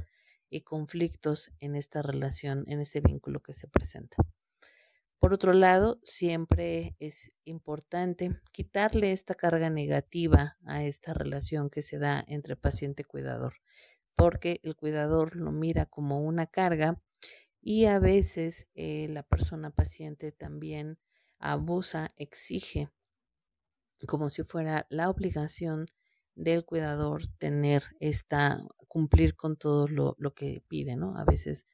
eh, 0.50 0.62
conflictos 0.62 1.50
en 1.60 1.74
esta 1.74 2.02
relación, 2.02 2.64
en 2.66 2.80
este 2.80 3.00
vínculo 3.00 3.42
que 3.42 3.52
se 3.54 3.68
presenta. 3.68 4.16
Por 5.22 5.32
otro 5.32 5.52
lado, 5.52 6.00
siempre 6.02 6.96
es 6.98 7.32
importante 7.44 8.40
quitarle 8.50 9.12
esta 9.12 9.36
carga 9.36 9.70
negativa 9.70 10.58
a 10.66 10.82
esta 10.82 11.14
relación 11.14 11.70
que 11.70 11.80
se 11.82 12.00
da 12.00 12.24
entre 12.26 12.56
paciente 12.56 13.02
y 13.02 13.04
cuidador, 13.04 13.54
porque 14.16 14.58
el 14.64 14.74
cuidador 14.74 15.36
lo 15.36 15.52
mira 15.52 15.86
como 15.86 16.20
una 16.20 16.48
carga 16.48 17.00
y 17.60 17.84
a 17.84 18.00
veces 18.00 18.66
eh, 18.74 19.06
la 19.10 19.22
persona 19.22 19.70
paciente 19.70 20.32
también 20.32 20.98
abusa, 21.38 22.10
exige 22.16 22.90
como 24.08 24.28
si 24.28 24.42
fuera 24.42 24.88
la 24.90 25.08
obligación 25.08 25.86
del 26.34 26.64
cuidador 26.64 27.28
tener 27.38 27.84
esta, 28.00 28.60
cumplir 28.88 29.36
con 29.36 29.56
todo 29.56 29.86
lo, 29.86 30.34
que 30.34 30.64
pide, 30.66 30.96
¿no? 30.96 31.16
A 31.16 31.24
veces 31.24 31.68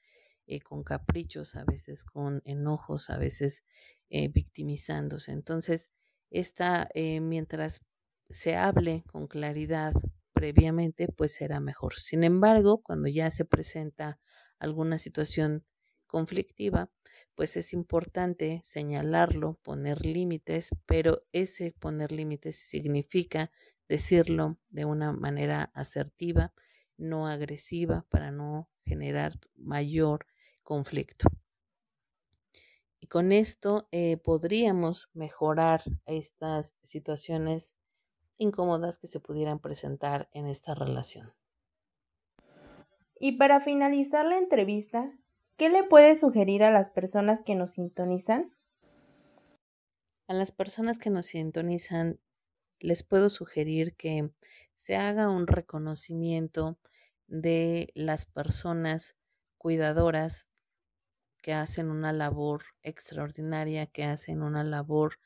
eh, 0.49 0.61
con 0.61 0.83
caprichos, 0.83 1.57
a 1.57 1.65
veces 1.65 2.05
con 2.05 2.41
enojos, 2.45 3.11
a 3.11 3.19
veces 3.19 3.65
eh, 4.09 4.29
victimizándose. 4.29 5.33
Entonces, 5.33 5.91
esta, 6.31 6.89
eh, 6.95 7.21
mientras 7.21 7.83
se 8.31 8.57
hable 8.57 9.05
con 9.07 9.27
claridad 9.27 9.93
previamente, 10.33 11.09
pues 11.09 11.35
será 11.35 11.61
mejor. 11.61 11.95
Sin 11.99 12.25
embargo, 12.25 12.83
cuando 12.83 13.09
ya 13.09 13.29
se 13.31 13.45
presenta 13.45 14.19
alguna 14.59 14.99
situación 14.99 15.67
conflictiva, 16.07 16.91
pues 17.35 17.57
es 17.59 17.75
importante 17.75 18.63
señalarlo, 18.65 19.59
poner 19.63 20.05
límites, 20.05 20.71
pero 20.87 21.27
ese 21.33 21.73
poner 21.79 22.11
límites 22.11 22.57
significa 22.57 23.51
decirlo 23.87 24.59
de 24.71 24.87
una 24.87 25.13
manera 25.13 25.71
asertiva, 25.75 26.55
no 26.97 27.29
agresiva, 27.29 28.07
para 28.09 28.31
no 28.31 28.71
generar 28.85 29.35
mayor 29.55 30.27
conflicto. 30.69 31.31
Y 33.01 33.07
con 33.07 33.33
esto 33.33 33.89
eh, 33.91 34.19
podríamos 34.19 35.09
mejorar 35.15 35.83
estas 36.05 36.77
situaciones 36.83 37.75
incómodas 38.37 38.99
que 38.99 39.07
se 39.07 39.19
pudieran 39.19 39.61
presentar 39.61 40.29
en 40.31 40.47
esta 40.47 40.75
relación. 40.75 41.33
Y 43.19 43.39
para 43.39 43.61
finalizar 43.61 44.27
la 44.27 44.37
entrevista, 44.37 45.11
¿qué 45.57 45.71
le 45.71 45.85
puede 45.85 46.15
sugerir 46.15 46.63
a 46.63 46.71
las 46.71 46.91
personas 46.91 47.43
que 47.43 47.55
nos 47.55 47.71
sintonizan? 47.71 48.55
A 50.27 50.35
las 50.35 50.53
personas 50.53 50.99
que 50.99 51.09
nos 51.09 51.25
sintonizan 51.25 52.21
les 52.79 53.05
puedo 53.05 53.31
sugerir 53.31 53.97
que 53.97 54.35
se 54.75 54.97
haga 54.97 55.31
un 55.31 55.47
reconocimiento 55.47 56.79
de 57.27 57.91
las 57.95 58.27
personas 58.27 59.17
cuidadoras 59.57 60.48
que 61.49 61.55
hacen 61.55 61.89
una 61.89 62.13
labor 62.13 62.63
extraordinaria, 62.83 63.87
que 63.87 64.05
hacen 64.05 64.43
una 64.43 64.65
labor 64.65 65.19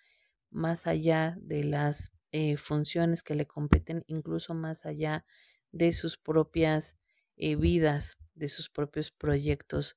más 0.51 0.87
allá 0.87 1.37
de 1.41 1.65
las 1.65 2.13
eh, 2.31 2.57
funciones 2.59 3.25
que 3.25 3.35
le 3.35 3.49
competen, 3.49 4.05
incluso 4.07 4.55
más 4.55 4.87
allá 4.87 5.27
de 5.73 5.91
sus 5.91 6.17
propias 6.17 6.97
eh, 7.37 7.57
vidas, 7.57 8.19
de 8.37 8.49
sus 8.49 8.71
propios 8.71 9.11
proyectos 9.11 9.97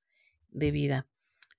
de 0.49 0.71
vida. 0.71 1.07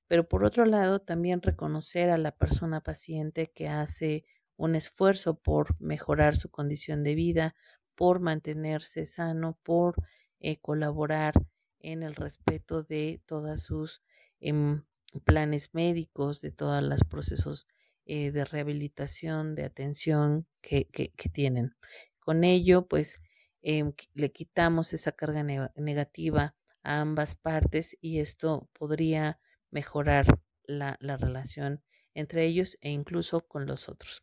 Pero 0.09 0.29
por 0.29 0.42
otro 0.42 0.64
lado, 0.64 0.98
también 0.98 1.42
reconocer 1.42 2.11
a 2.11 2.18
la 2.18 2.33
persona 2.33 2.81
paciente 2.81 3.52
que 3.55 3.68
hace 3.68 4.24
un 4.57 4.74
esfuerzo 4.74 5.38
por 5.38 5.81
mejorar 5.81 6.37
su 6.37 6.50
condición 6.50 7.05
de 7.05 7.14
vida, 7.14 7.55
por 7.94 8.18
mantenerse 8.18 9.07
sano, 9.07 9.61
por 9.62 9.94
eh, 10.40 10.57
colaborar 10.57 11.35
en 11.79 12.02
el 12.02 12.16
respeto 12.16 12.83
de 12.83 13.22
todos 13.26 13.62
sus 13.62 14.02
em, 14.40 14.83
planes 15.25 15.75
médicos, 15.75 16.40
de 16.40 16.53
todos 16.53 16.83
los 16.83 17.03
procesos 17.05 17.66
eh, 18.05 18.31
de 18.31 18.44
rehabilitación, 18.44 19.55
de 19.55 19.64
atención 19.64 20.46
que, 20.61 20.87
que, 20.88 21.29
tienen. 21.29 21.77
Con 22.20 22.44
ello, 22.44 22.87
pues, 22.87 23.20
em, 23.62 23.92
le 24.14 24.33
quitamos 24.33 24.92
esa 24.92 25.12
carga 25.12 25.42
negativa 25.42 26.55
a 26.83 27.01
ambas 27.01 27.35
partes 27.35 27.96
y 28.01 28.20
esto 28.20 28.68
podría 28.72 29.40
mejorar 29.70 30.27
la, 30.64 30.96
relación 31.01 31.83
entre 32.14 32.44
ellos 32.46 32.79
e 32.81 32.90
incluso 32.90 33.46
con 33.46 33.66
los 33.66 33.88
otros. 33.88 34.22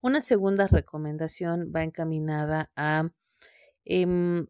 Una 0.00 0.20
segunda 0.20 0.66
recomendación 0.66 1.72
va 1.74 1.82
encaminada 1.82 2.70
a 2.76 3.10
em, 3.84 4.46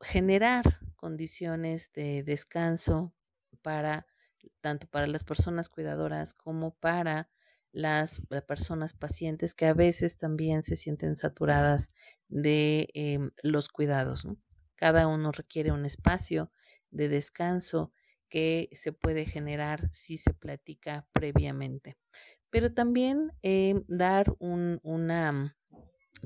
generar 0.00 0.80
condiciones 0.96 1.92
de 1.92 2.22
descanso 2.22 3.13
para 3.64 4.06
tanto 4.60 4.86
para 4.86 5.06
las 5.06 5.24
personas 5.24 5.68
cuidadoras 5.70 6.34
como 6.34 6.74
para 6.74 7.30
las 7.72 8.22
eh, 8.30 8.42
personas 8.42 8.92
pacientes 8.92 9.54
que 9.54 9.66
a 9.66 9.74
veces 9.74 10.18
también 10.18 10.62
se 10.62 10.76
sienten 10.76 11.16
saturadas 11.16 11.90
de 12.28 12.88
em, 12.94 13.30
los 13.42 13.68
cuidados. 13.68 14.28
Cada 14.76 15.08
uno 15.08 15.32
requiere 15.32 15.72
un 15.72 15.86
espacio 15.86 16.52
de 16.90 17.08
descanso 17.08 17.92
que 18.28 18.68
se 18.72 18.92
puede 18.92 19.24
generar 19.24 19.88
si 19.92 20.18
se 20.18 20.34
platica 20.34 21.08
previamente. 21.12 21.96
Pero 22.50 22.72
también 22.72 23.32
em, 23.42 23.82
dar 23.88 24.36
un, 24.38 24.78
una, 24.82 25.56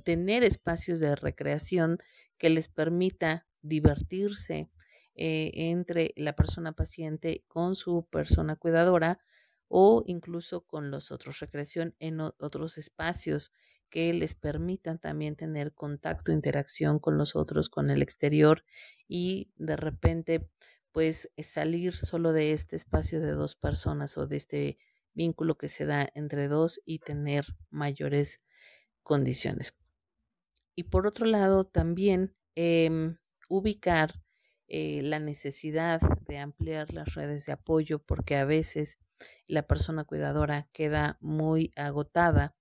tener 0.05 0.44
espacios 0.44 1.01
de 1.01 1.14
recreación 1.14 1.98
que 2.37 2.51
les 2.51 2.68
permita 2.68 3.46
divertirse 3.62 4.70
eh, 5.19 5.51
entre 5.55 6.13
la 6.17 6.35
persona 6.37 6.73
paciente 6.73 7.45
con 7.49 7.75
su 7.75 8.07
persona 8.09 8.57
cuidadora 8.57 9.19
o 9.67 10.03
incluso 10.07 10.63
con 10.63 10.91
los 10.91 11.11
otros, 11.11 11.41
recreación 11.41 11.95
en 11.99 12.21
otros 12.21 12.79
espacios 12.79 13.53
que 13.91 14.13
les 14.13 14.35
permitan 14.35 14.99
también 14.99 15.35
tener 15.35 15.75
contacto, 15.75 16.31
interacción 16.31 16.99
con 17.01 17.19
los 17.19 17.37
otros, 17.37 17.69
con 17.69 17.91
el 17.91 18.01
exterior 18.01 18.65
y 19.09 19.51
de 19.57 19.77
repente 19.77 20.49
pues 20.93 21.31
salir 21.39 21.95
solo 21.95 22.33
de 22.33 22.53
este 22.53 22.77
espacio 22.77 23.21
de 23.21 23.33
dos 23.33 23.57
personas 23.57 24.17
o 24.19 24.27
de 24.27 24.37
este 24.37 24.79
vínculo 25.15 25.59
que 25.59 25.69
se 25.69 25.85
da 25.85 26.09
entre 26.15 26.49
dos 26.49 26.81
y 26.85 27.01
tener 27.01 27.57
mayores 27.71 28.41
condiciones. 29.03 29.75
Y 30.77 30.85
por 30.85 31.09
otro 31.09 31.27
lado, 31.27 31.65
también 31.65 32.37
em, 32.55 33.19
ubicar 33.49 34.23
eh, 34.69 35.01
la 35.03 35.19
necesidad 35.19 36.01
de 36.27 36.39
ampliar 36.39 36.93
las 36.93 37.15
redes 37.15 37.47
de 37.47 37.53
apoyo 37.53 38.01
porque 38.01 38.37
a 38.37 38.45
veces 38.45 38.99
la 39.47 39.63
persona 39.63 40.05
cuidadora 40.05 40.69
queda 40.73 41.17
muy 41.21 41.73
agotada 41.75 42.55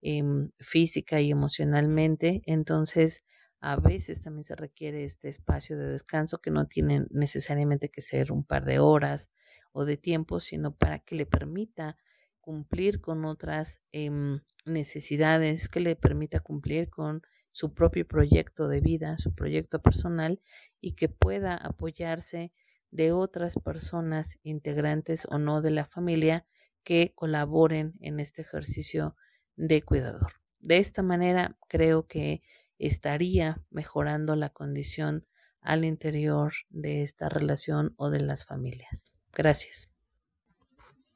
em, 0.00 0.50
física 0.58 1.20
y 1.20 1.30
emocionalmente, 1.30 2.42
entonces 2.46 3.24
a 3.60 3.76
veces 3.76 4.22
también 4.22 4.42
se 4.42 4.56
requiere 4.56 5.04
este 5.04 5.28
espacio 5.28 5.78
de 5.78 5.86
descanso 5.86 6.40
que 6.40 6.50
no 6.50 6.66
tiene 6.66 7.06
necesariamente 7.10 7.90
que 7.90 8.00
ser 8.00 8.32
un 8.32 8.42
par 8.42 8.64
de 8.64 8.80
horas 8.80 9.30
o 9.70 9.84
de 9.84 9.96
tiempo, 9.96 10.40
sino 10.40 10.74
para 10.74 10.98
que 10.98 11.14
le 11.14 11.26
permita 11.26 11.96
cumplir 12.40 13.00
con 13.00 13.24
otras 13.24 13.80
em, 13.92 14.40
necesidades, 14.64 15.68
que 15.68 15.78
le 15.78 15.94
permita 15.94 16.40
cumplir 16.40 16.90
con 16.90 17.22
su 17.52 17.72
propio 17.72 18.06
proyecto 18.08 18.66
de 18.66 18.80
vida, 18.80 19.16
su 19.18 19.32
proyecto 19.34 19.80
personal 19.80 20.40
y 20.82 20.92
que 20.92 21.08
pueda 21.08 21.56
apoyarse 21.56 22.52
de 22.90 23.12
otras 23.12 23.56
personas 23.56 24.38
integrantes 24.42 25.26
o 25.30 25.38
no 25.38 25.62
de 25.62 25.70
la 25.70 25.86
familia 25.86 26.44
que 26.84 27.12
colaboren 27.14 27.94
en 28.00 28.20
este 28.20 28.42
ejercicio 28.42 29.16
de 29.56 29.80
cuidador. 29.80 30.34
De 30.60 30.76
esta 30.76 31.02
manera 31.02 31.56
creo 31.68 32.06
que 32.06 32.42
estaría 32.78 33.62
mejorando 33.70 34.36
la 34.36 34.50
condición 34.50 35.22
al 35.60 35.84
interior 35.84 36.52
de 36.68 37.02
esta 37.02 37.28
relación 37.28 37.94
o 37.96 38.10
de 38.10 38.20
las 38.20 38.44
familias. 38.44 39.12
Gracias. 39.32 39.88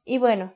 Y 0.05 0.17
bueno, 0.17 0.53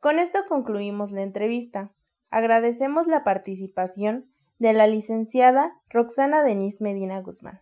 con 0.00 0.18
esto 0.18 0.40
concluimos 0.48 1.12
la 1.12 1.22
entrevista. 1.22 1.92
Agradecemos 2.30 3.06
la 3.06 3.22
participación 3.22 4.32
de 4.58 4.72
la 4.72 4.86
licenciada 4.86 5.72
Roxana 5.90 6.42
Denise 6.42 6.82
Medina 6.82 7.20
Guzmán. 7.20 7.60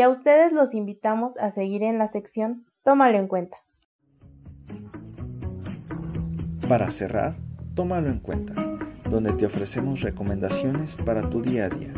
Y 0.00 0.02
a 0.02 0.08
ustedes 0.08 0.54
los 0.54 0.72
invitamos 0.72 1.36
a 1.36 1.50
seguir 1.50 1.82
en 1.82 1.98
la 1.98 2.06
sección 2.06 2.64
Tómalo 2.82 3.18
en 3.18 3.28
cuenta. 3.28 3.58
Para 6.66 6.90
cerrar, 6.90 7.36
tómalo 7.74 8.08
en 8.08 8.20
cuenta, 8.20 8.54
donde 9.10 9.34
te 9.34 9.44
ofrecemos 9.44 10.00
recomendaciones 10.00 10.96
para 10.96 11.28
tu 11.28 11.42
día 11.42 11.66
a 11.66 11.68
día. 11.68 11.92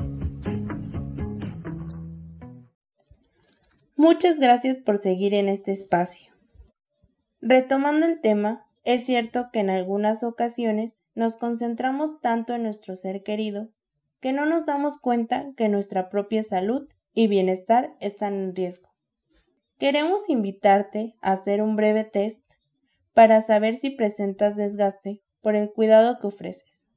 Muchas 3.95 4.41
gracias 4.41 4.81
por 4.81 4.99
seguir 4.99 5.33
en 5.33 5.49
este 5.49 5.71
espacio. 5.71 6.35
Retomando 7.41 8.05
el 8.07 8.21
tema, 8.21 8.67
es 8.83 9.07
cierto 9.07 9.51
que 9.53 9.61
en 9.61 9.71
algunas 9.71 10.25
ocasiones 10.25 11.05
nos 11.15 11.37
concentramos 11.37 12.21
tanto 12.21 12.53
en 12.55 12.65
nuestro 12.65 12.97
ser 12.97 13.23
querido 13.23 13.69
que 14.19 14.33
no 14.33 14.45
nos 14.45 14.67
damos 14.67 14.99
cuenta 14.99 15.53
que 15.57 15.69
nuestra 15.69 16.09
propia 16.09 16.43
salud 16.43 16.89
y 17.15 17.27
bienestar 17.27 17.95
están 18.01 18.35
en 18.35 18.57
riesgo. 18.57 18.91
Queremos 19.79 20.29
invitarte 20.29 21.17
a 21.21 21.33
hacer 21.33 21.63
un 21.63 21.77
breve 21.77 22.05
test 22.05 22.41
para 23.15 23.41
saber 23.41 23.77
si 23.77 23.91
presentas 23.91 24.57
desgaste 24.57 25.23
por 25.41 25.57
el 25.57 25.73
cuidado 25.73 26.19
que 26.19 26.29
ofreces. 26.29 26.89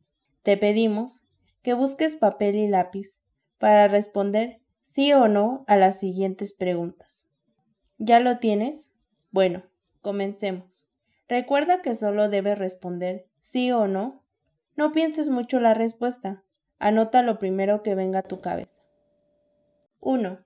Te 0.43 0.57
pedimos 0.57 1.27
que 1.61 1.73
busques 1.73 2.15
papel 2.15 2.55
y 2.55 2.67
lápiz 2.67 3.19
para 3.57 3.87
responder 3.87 4.61
sí 4.81 5.13
o 5.13 5.27
no 5.27 5.65
a 5.67 5.77
las 5.77 5.99
siguientes 5.99 6.53
preguntas. 6.53 7.27
¿Ya 7.97 8.19
lo 8.19 8.37
tienes? 8.37 8.91
Bueno, 9.31 9.63
comencemos. 10.01 10.87
Recuerda 11.27 11.81
que 11.81 11.95
solo 11.95 12.29
debes 12.29 12.59
responder 12.59 13.25
sí 13.39 13.71
o 13.71 13.87
no. 13.87 14.23
No 14.75 14.91
pienses 14.91 15.29
mucho 15.29 15.59
la 15.59 15.73
respuesta. 15.73 16.43
Anota 16.77 17.23
lo 17.23 17.39
primero 17.39 17.81
que 17.81 17.95
venga 17.95 18.19
a 18.19 18.27
tu 18.27 18.41
cabeza. 18.41 18.74
1. 20.05 20.45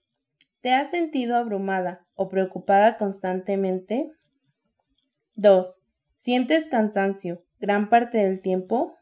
¿Te 0.61 0.71
has 0.71 0.89
sentido 0.89 1.35
abrumada 1.35 2.07
o 2.15 2.29
preocupada 2.29 2.95
constantemente? 2.95 4.09
2. 5.35 5.81
¿Sientes 6.15 6.69
cansancio 6.69 7.43
gran 7.59 7.89
parte 7.89 8.19
del 8.19 8.41
tiempo? 8.41 8.95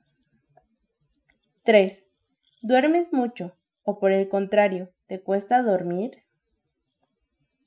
3. 1.62 2.08
¿Duermes 2.64 3.14
mucho 3.14 3.56
o 3.84 4.00
por 4.00 4.12
el 4.12 4.30
contrario, 4.30 4.92
te 5.06 5.22
cuesta 5.22 5.62
dormir? 5.62 6.24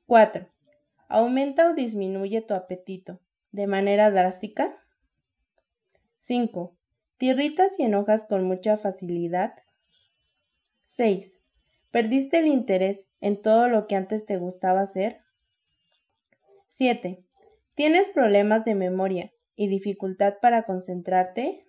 4. 0.07 0.49
¿Aumenta 1.07 1.71
o 1.71 1.75
disminuye 1.75 2.41
tu 2.43 2.55
apetito 2.55 3.21
de 3.53 3.69
manera 3.69 4.11
drástica? 4.11 4.77
5. 6.19 6.77
¿Te 7.19 7.27
irritas 7.27 7.79
y 7.79 7.85
enojas 7.85 8.25
con 8.25 8.43
mucha 8.43 8.77
facilidad? 8.77 9.55
6. 10.83 11.40
¿Perdiste 11.91 12.39
el 12.39 12.47
interés 12.47 13.11
en 13.21 13.43
todo 13.43 13.69
lo 13.69 13.89
que 13.89 13.97
antes 13.97 14.25
te 14.25 14.37
gustaba 14.37 14.81
hacer? 14.81 15.23
7. 16.69 17.25
¿Tienes 17.75 18.11
problemas 18.11 18.65
de 18.65 18.77
memoria 18.77 19.33
y 19.57 19.67
dificultad 19.67 20.35
para 20.41 20.63
concentrarte? 20.63 21.67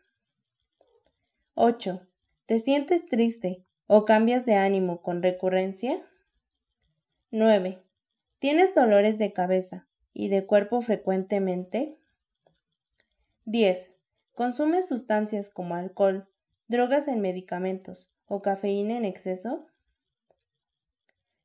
8. 1.55 2.07
¿Te 2.45 2.59
sientes 2.59 3.07
triste 3.07 3.65
o 3.87 4.05
cambias 4.05 4.45
de 4.45 4.53
ánimo 4.53 5.01
con 5.01 5.23
recurrencia? 5.23 6.07
9. 7.31 7.81
¿Tienes 8.37 8.75
dolores 8.75 9.17
de 9.17 9.33
cabeza 9.33 9.87
y 10.13 10.29
de 10.29 10.45
cuerpo 10.45 10.81
frecuentemente? 10.81 11.97
10. 13.45 13.95
¿Consumes 14.35 14.87
sustancias 14.87 15.49
como 15.49 15.73
alcohol, 15.73 16.29
drogas 16.67 17.07
en 17.07 17.21
medicamentos 17.21 18.11
o 18.27 18.43
cafeína 18.43 18.97
en 18.97 19.05
exceso? 19.05 19.65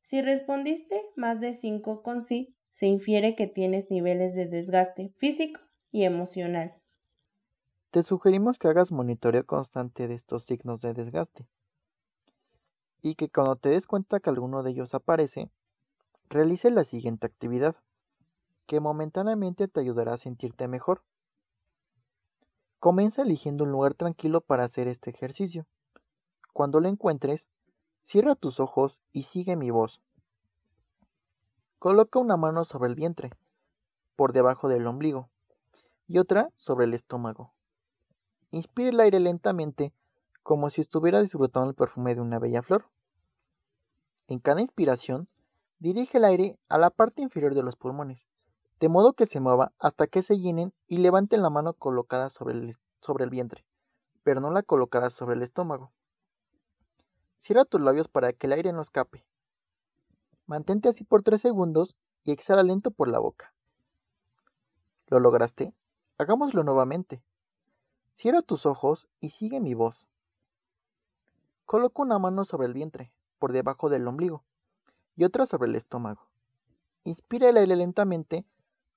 Si 0.07 0.21
respondiste 0.21 1.01
más 1.17 1.41
de 1.41 1.51
5 1.51 2.01
con 2.01 2.21
sí, 2.21 2.55
se 2.71 2.85
infiere 2.87 3.35
que 3.35 3.45
tienes 3.45 3.91
niveles 3.91 4.35
de 4.35 4.45
desgaste 4.45 5.13
físico 5.17 5.59
y 5.91 6.05
emocional. 6.05 6.81
Te 7.91 8.03
sugerimos 8.03 8.57
que 8.57 8.69
hagas 8.69 8.93
monitoreo 8.93 9.45
constante 9.45 10.07
de 10.07 10.13
estos 10.13 10.45
signos 10.45 10.79
de 10.79 10.93
desgaste 10.93 11.45
y 13.01 13.15
que 13.15 13.27
cuando 13.27 13.57
te 13.57 13.67
des 13.67 13.85
cuenta 13.85 14.21
que 14.21 14.29
alguno 14.29 14.63
de 14.63 14.71
ellos 14.71 14.95
aparece, 14.95 15.49
realice 16.29 16.71
la 16.71 16.85
siguiente 16.85 17.27
actividad, 17.27 17.75
que 18.65 18.79
momentáneamente 18.79 19.67
te 19.67 19.81
ayudará 19.81 20.13
a 20.13 20.17
sentirte 20.17 20.69
mejor. 20.69 21.03
Comienza 22.79 23.23
eligiendo 23.23 23.65
un 23.65 23.73
lugar 23.73 23.93
tranquilo 23.93 24.39
para 24.39 24.63
hacer 24.63 24.87
este 24.87 25.09
ejercicio. 25.09 25.65
Cuando 26.53 26.79
lo 26.79 26.87
encuentres, 26.87 27.49
cierra 28.07 28.35
tus 28.35 28.61
ojos 28.61 28.97
y 29.11 29.23
sigue 29.23 29.57
mi 29.57 29.69
voz. 29.69 30.01
Coloca 31.77 32.19
una 32.19 32.37
mano 32.37 32.63
sobre 32.63 32.87
el 32.89 32.95
vientre, 32.95 33.31
por 34.15 34.31
debajo 34.31 34.69
del 34.69 34.87
ombligo, 34.87 35.27
y 36.07 36.19
otra 36.19 36.49
sobre 36.55 36.85
el 36.85 36.93
estómago. 36.93 37.51
Inspira 38.49 38.91
el 38.91 38.99
aire 39.01 39.19
lentamente, 39.19 39.91
como 40.41 40.69
si 40.69 40.79
estuviera 40.79 41.21
disfrutando 41.21 41.69
el 41.69 41.75
perfume 41.75 42.15
de 42.15 42.21
una 42.21 42.39
bella 42.39 42.61
flor. 42.61 42.85
En 44.29 44.39
cada 44.39 44.61
inspiración, 44.61 45.27
dirige 45.79 46.17
el 46.17 46.23
aire 46.23 46.57
a 46.69 46.77
la 46.77 46.91
parte 46.91 47.21
inferior 47.21 47.55
de 47.55 47.63
los 47.63 47.75
pulmones, 47.75 48.25
de 48.79 48.87
modo 48.87 49.11
que 49.11 49.25
se 49.25 49.41
mueva 49.41 49.73
hasta 49.79 50.07
que 50.07 50.21
se 50.21 50.39
llenen 50.39 50.73
y 50.87 50.99
levanten 50.99 51.41
la 51.41 51.49
mano 51.49 51.73
colocada 51.73 52.29
sobre 52.29 52.53
el, 52.53 52.77
sobre 53.01 53.25
el 53.25 53.31
vientre, 53.31 53.65
pero 54.23 54.39
no 54.39 54.49
la 54.49 54.63
colocada 54.63 55.09
sobre 55.09 55.35
el 55.35 55.41
estómago. 55.41 55.91
Cierra 57.47 57.63
tus 57.63 57.79
labios 57.79 58.09
para 58.09 58.33
que 58.33 58.45
el 58.45 58.51
aire 58.51 58.73
no 58.73 58.81
escape. 58.81 59.23
Mantente 60.47 60.89
así 60.89 61.05
por 61.05 61.23
3 61.23 61.39
segundos 61.39 61.95
y 62.25 62.33
exhala 62.33 62.61
lento 62.61 62.91
por 62.91 63.07
la 63.07 63.19
boca. 63.19 63.53
¿Lo 65.07 65.21
lograste? 65.21 65.73
Hagámoslo 66.17 66.65
nuevamente. 66.65 67.23
Cierra 68.15 68.41
tus 68.41 68.65
ojos 68.65 69.07
y 69.21 69.29
sigue 69.29 69.61
mi 69.61 69.75
voz. 69.75 70.09
Coloca 71.65 72.01
una 72.01 72.19
mano 72.19 72.43
sobre 72.43 72.67
el 72.67 72.73
vientre, 72.73 73.13
por 73.39 73.53
debajo 73.53 73.87
del 73.87 74.05
ombligo, 74.05 74.43
y 75.15 75.23
otra 75.23 75.45
sobre 75.45 75.69
el 75.69 75.77
estómago. 75.77 76.27
Inspira 77.05 77.47
el 77.47 77.55
aire 77.55 77.77
lentamente, 77.77 78.45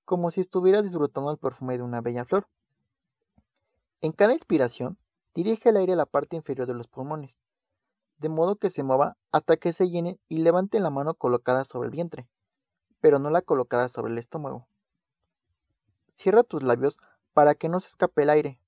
como 0.04 0.32
si 0.32 0.40
estuvieras 0.40 0.82
disfrutando 0.82 1.30
el 1.30 1.38
perfume 1.38 1.76
de 1.78 1.84
una 1.84 2.00
bella 2.00 2.24
flor. 2.24 2.48
En 4.00 4.10
cada 4.10 4.32
inspiración, 4.32 4.98
dirige 5.36 5.68
el 5.68 5.76
aire 5.76 5.92
a 5.92 5.96
la 5.96 6.06
parte 6.06 6.34
inferior 6.34 6.66
de 6.66 6.74
los 6.74 6.88
pulmones, 6.88 7.39
de 8.20 8.28
modo 8.28 8.56
que 8.56 8.68
se 8.68 8.82
mueva 8.82 9.16
hasta 9.32 9.56
que 9.56 9.72
se 9.72 9.88
llene 9.88 10.20
y 10.28 10.38
levante 10.38 10.78
la 10.78 10.90
mano 10.90 11.14
colocada 11.14 11.64
sobre 11.64 11.86
el 11.86 11.92
vientre, 11.92 12.28
pero 13.00 13.18
no 13.18 13.30
la 13.30 13.40
colocada 13.40 13.88
sobre 13.88 14.12
el 14.12 14.18
estómago. 14.18 14.66
Cierra 16.14 16.42
tus 16.42 16.62
labios 16.62 16.98
para 17.32 17.54
que 17.54 17.70
no 17.70 17.80
se 17.80 17.88
escape 17.88 18.22
el 18.22 18.30
aire. 18.30 18.60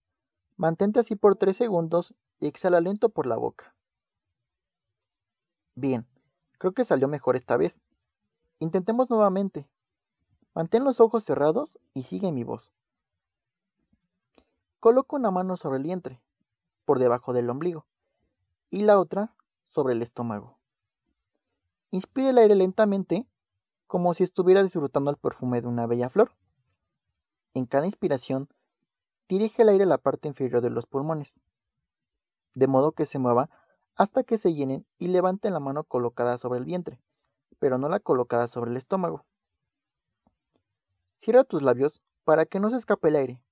Mantente 0.56 1.00
así 1.00 1.16
por 1.16 1.36
3 1.36 1.54
segundos 1.54 2.14
y 2.40 2.46
exhala 2.46 2.80
lento 2.80 3.10
por 3.10 3.26
la 3.26 3.36
boca. 3.36 3.74
Bien, 5.74 6.06
creo 6.58 6.72
que 6.72 6.84
salió 6.84 7.06
mejor 7.06 7.36
esta 7.36 7.58
vez. 7.58 7.78
Intentemos 8.58 9.10
nuevamente. 9.10 9.68
Mantén 10.54 10.84
los 10.84 11.00
ojos 11.00 11.24
cerrados 11.24 11.78
y 11.92 12.04
sigue 12.04 12.32
mi 12.32 12.42
voz. 12.42 12.72
Coloca 14.80 15.16
una 15.16 15.30
mano 15.30 15.58
sobre 15.58 15.76
el 15.76 15.82
vientre, 15.82 16.22
por 16.86 16.98
debajo 16.98 17.34
del 17.34 17.50
ombligo, 17.50 17.86
y 18.70 18.82
la 18.82 18.98
otra 18.98 19.34
sobre 19.72 19.94
el 19.94 20.02
estómago. 20.02 20.58
Inspira 21.90 22.30
el 22.30 22.38
aire 22.38 22.54
lentamente, 22.54 23.26
como 23.86 24.14
si 24.14 24.22
estuviera 24.22 24.62
disfrutando 24.62 25.10
el 25.10 25.16
perfume 25.16 25.60
de 25.60 25.68
una 25.68 25.86
bella 25.86 26.10
flor. 26.10 26.32
En 27.54 27.66
cada 27.66 27.86
inspiración, 27.86 28.48
dirige 29.28 29.62
el 29.62 29.70
aire 29.70 29.84
a 29.84 29.88
la 29.88 29.98
parte 29.98 30.28
inferior 30.28 30.62
de 30.62 30.70
los 30.70 30.86
pulmones, 30.86 31.34
de 32.54 32.66
modo 32.66 32.92
que 32.92 33.06
se 33.06 33.18
mueva 33.18 33.50
hasta 33.94 34.24
que 34.24 34.38
se 34.38 34.54
llenen 34.54 34.86
y 34.98 35.08
levanten 35.08 35.52
la 35.52 35.60
mano 35.60 35.84
colocada 35.84 36.38
sobre 36.38 36.58
el 36.58 36.64
vientre, 36.64 37.00
pero 37.58 37.78
no 37.78 37.88
la 37.88 38.00
colocada 38.00 38.48
sobre 38.48 38.70
el 38.70 38.76
estómago. 38.76 39.24
Cierra 41.16 41.44
tus 41.44 41.62
labios 41.62 42.02
para 42.24 42.46
que 42.46 42.60
no 42.60 42.70
se 42.70 42.76
escape 42.76 43.08
el 43.08 43.16
aire. 43.16 43.42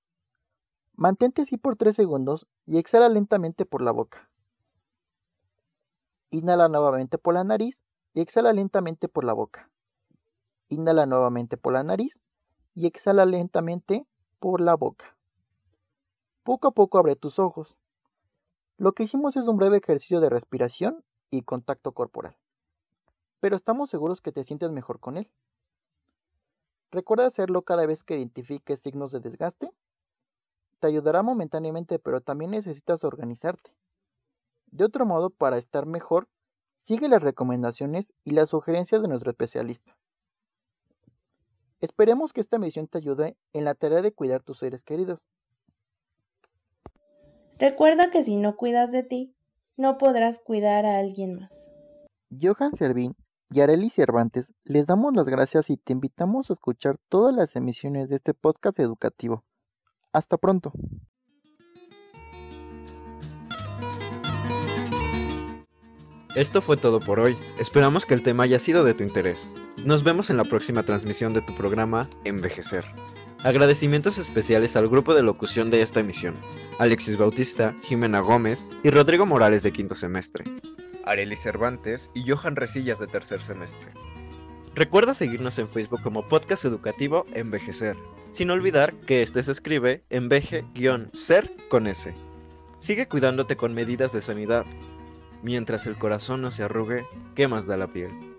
Mantente 0.93 1.43
así 1.43 1.57
por 1.57 1.77
3 1.77 1.95
segundos 1.95 2.47
y 2.65 2.77
exhala 2.77 3.07
lentamente 3.09 3.65
por 3.65 3.81
la 3.81 3.91
boca. 3.91 4.30
Inhala 6.33 6.69
nuevamente 6.69 7.17
por 7.17 7.33
la 7.33 7.43
nariz 7.43 7.81
y 8.13 8.21
exhala 8.21 8.53
lentamente 8.53 9.09
por 9.09 9.25
la 9.25 9.33
boca. 9.33 9.69
Inhala 10.69 11.05
nuevamente 11.05 11.57
por 11.57 11.73
la 11.73 11.83
nariz 11.83 12.21
y 12.73 12.87
exhala 12.87 13.25
lentamente 13.25 14.07
por 14.39 14.61
la 14.61 14.75
boca. 14.75 15.17
Poco 16.43 16.69
a 16.69 16.71
poco 16.71 16.97
abre 16.97 17.17
tus 17.17 17.37
ojos. 17.37 17.75
Lo 18.77 18.93
que 18.93 19.03
hicimos 19.03 19.35
es 19.35 19.45
un 19.47 19.57
breve 19.57 19.77
ejercicio 19.77 20.21
de 20.21 20.29
respiración 20.29 21.03
y 21.29 21.41
contacto 21.41 21.91
corporal. 21.91 22.37
Pero 23.41 23.57
estamos 23.57 23.89
seguros 23.89 24.21
que 24.21 24.31
te 24.31 24.45
sientes 24.45 24.71
mejor 24.71 25.01
con 25.01 25.17
él. 25.17 25.29
Recuerda 26.91 27.27
hacerlo 27.27 27.63
cada 27.63 27.85
vez 27.85 28.05
que 28.05 28.17
identifiques 28.17 28.79
signos 28.79 29.11
de 29.11 29.19
desgaste. 29.19 29.69
Te 30.79 30.87
ayudará 30.87 31.23
momentáneamente, 31.23 31.99
pero 31.99 32.21
también 32.21 32.51
necesitas 32.51 33.03
organizarte. 33.03 33.75
De 34.71 34.85
otro 34.85 35.05
modo, 35.05 35.29
para 35.29 35.57
estar 35.57 35.85
mejor, 35.85 36.27
sigue 36.77 37.09
las 37.09 37.21
recomendaciones 37.21 38.11
y 38.23 38.31
las 38.31 38.49
sugerencias 38.49 39.01
de 39.01 39.07
nuestro 39.07 39.31
especialista. 39.31 39.95
Esperemos 41.81 42.31
que 42.31 42.41
esta 42.41 42.59
misión 42.59 42.87
te 42.87 42.99
ayude 42.99 43.35
en 43.53 43.65
la 43.65 43.73
tarea 43.73 44.01
de 44.01 44.13
cuidar 44.13 44.43
tus 44.43 44.59
seres 44.59 44.83
queridos. 44.83 45.27
Recuerda 47.59 48.11
que 48.11 48.21
si 48.21 48.37
no 48.37 48.55
cuidas 48.55 48.91
de 48.91 49.03
ti, 49.03 49.35
no 49.77 49.97
podrás 49.97 50.39
cuidar 50.39 50.85
a 50.85 50.99
alguien 50.99 51.35
más. 51.35 51.69
Johan 52.41 52.75
Servín 52.75 53.15
y 53.49 53.61
Arely 53.61 53.89
Cervantes 53.89 54.53
les 54.63 54.85
damos 54.85 55.13
las 55.15 55.27
gracias 55.27 55.69
y 55.69 55.77
te 55.77 55.93
invitamos 55.93 56.49
a 56.49 56.53
escuchar 56.53 56.97
todas 57.09 57.35
las 57.35 57.55
emisiones 57.55 58.09
de 58.09 58.17
este 58.17 58.33
podcast 58.33 58.79
educativo. 58.79 59.43
Hasta 60.13 60.37
pronto. 60.37 60.71
Esto 66.35 66.61
fue 66.61 66.77
todo 66.77 67.01
por 67.01 67.19
hoy. 67.19 67.35
Esperamos 67.59 68.05
que 68.05 68.13
el 68.13 68.23
tema 68.23 68.43
haya 68.43 68.57
sido 68.57 68.85
de 68.85 68.93
tu 68.93 69.03
interés. 69.03 69.51
Nos 69.83 70.03
vemos 70.03 70.29
en 70.29 70.37
la 70.37 70.45
próxima 70.45 70.83
transmisión 70.83 71.33
de 71.33 71.41
tu 71.41 71.53
programa 71.55 72.09
Envejecer. 72.23 72.85
Agradecimientos 73.43 74.17
especiales 74.17 74.77
al 74.77 74.87
grupo 74.87 75.13
de 75.13 75.23
locución 75.23 75.69
de 75.69 75.81
esta 75.81 75.99
emisión, 75.99 76.35
Alexis 76.79 77.17
Bautista, 77.17 77.75
Jimena 77.83 78.21
Gómez 78.21 78.65
y 78.81 78.91
Rodrigo 78.91 79.25
Morales 79.25 79.61
de 79.61 79.73
quinto 79.73 79.93
semestre, 79.93 80.45
Arely 81.05 81.35
Cervantes 81.35 82.11
y 82.13 82.29
Johan 82.29 82.55
Resillas 82.55 82.99
de 82.99 83.07
tercer 83.07 83.41
semestre. 83.41 83.87
Recuerda 84.73 85.13
seguirnos 85.13 85.59
en 85.59 85.67
Facebook 85.67 86.01
como 86.01 86.21
Podcast 86.21 86.63
Educativo 86.63 87.25
Envejecer, 87.33 87.97
sin 88.31 88.51
olvidar 88.51 88.93
que 88.93 89.21
este 89.21 89.43
se 89.43 89.51
escribe 89.51 90.03
enveje-ser 90.09 91.51
con 91.67 91.87
S. 91.87 92.13
Sigue 92.79 93.07
cuidándote 93.07 93.57
con 93.57 93.73
medidas 93.73 94.13
de 94.13 94.21
sanidad. 94.21 94.65
Mientras 95.43 95.87
el 95.87 95.95
corazón 95.95 96.41
no 96.41 96.51
se 96.51 96.63
arrugue, 96.63 97.03
¿qué 97.35 97.47
más 97.47 97.65
da 97.65 97.77
la 97.77 97.87
piel? 97.87 98.30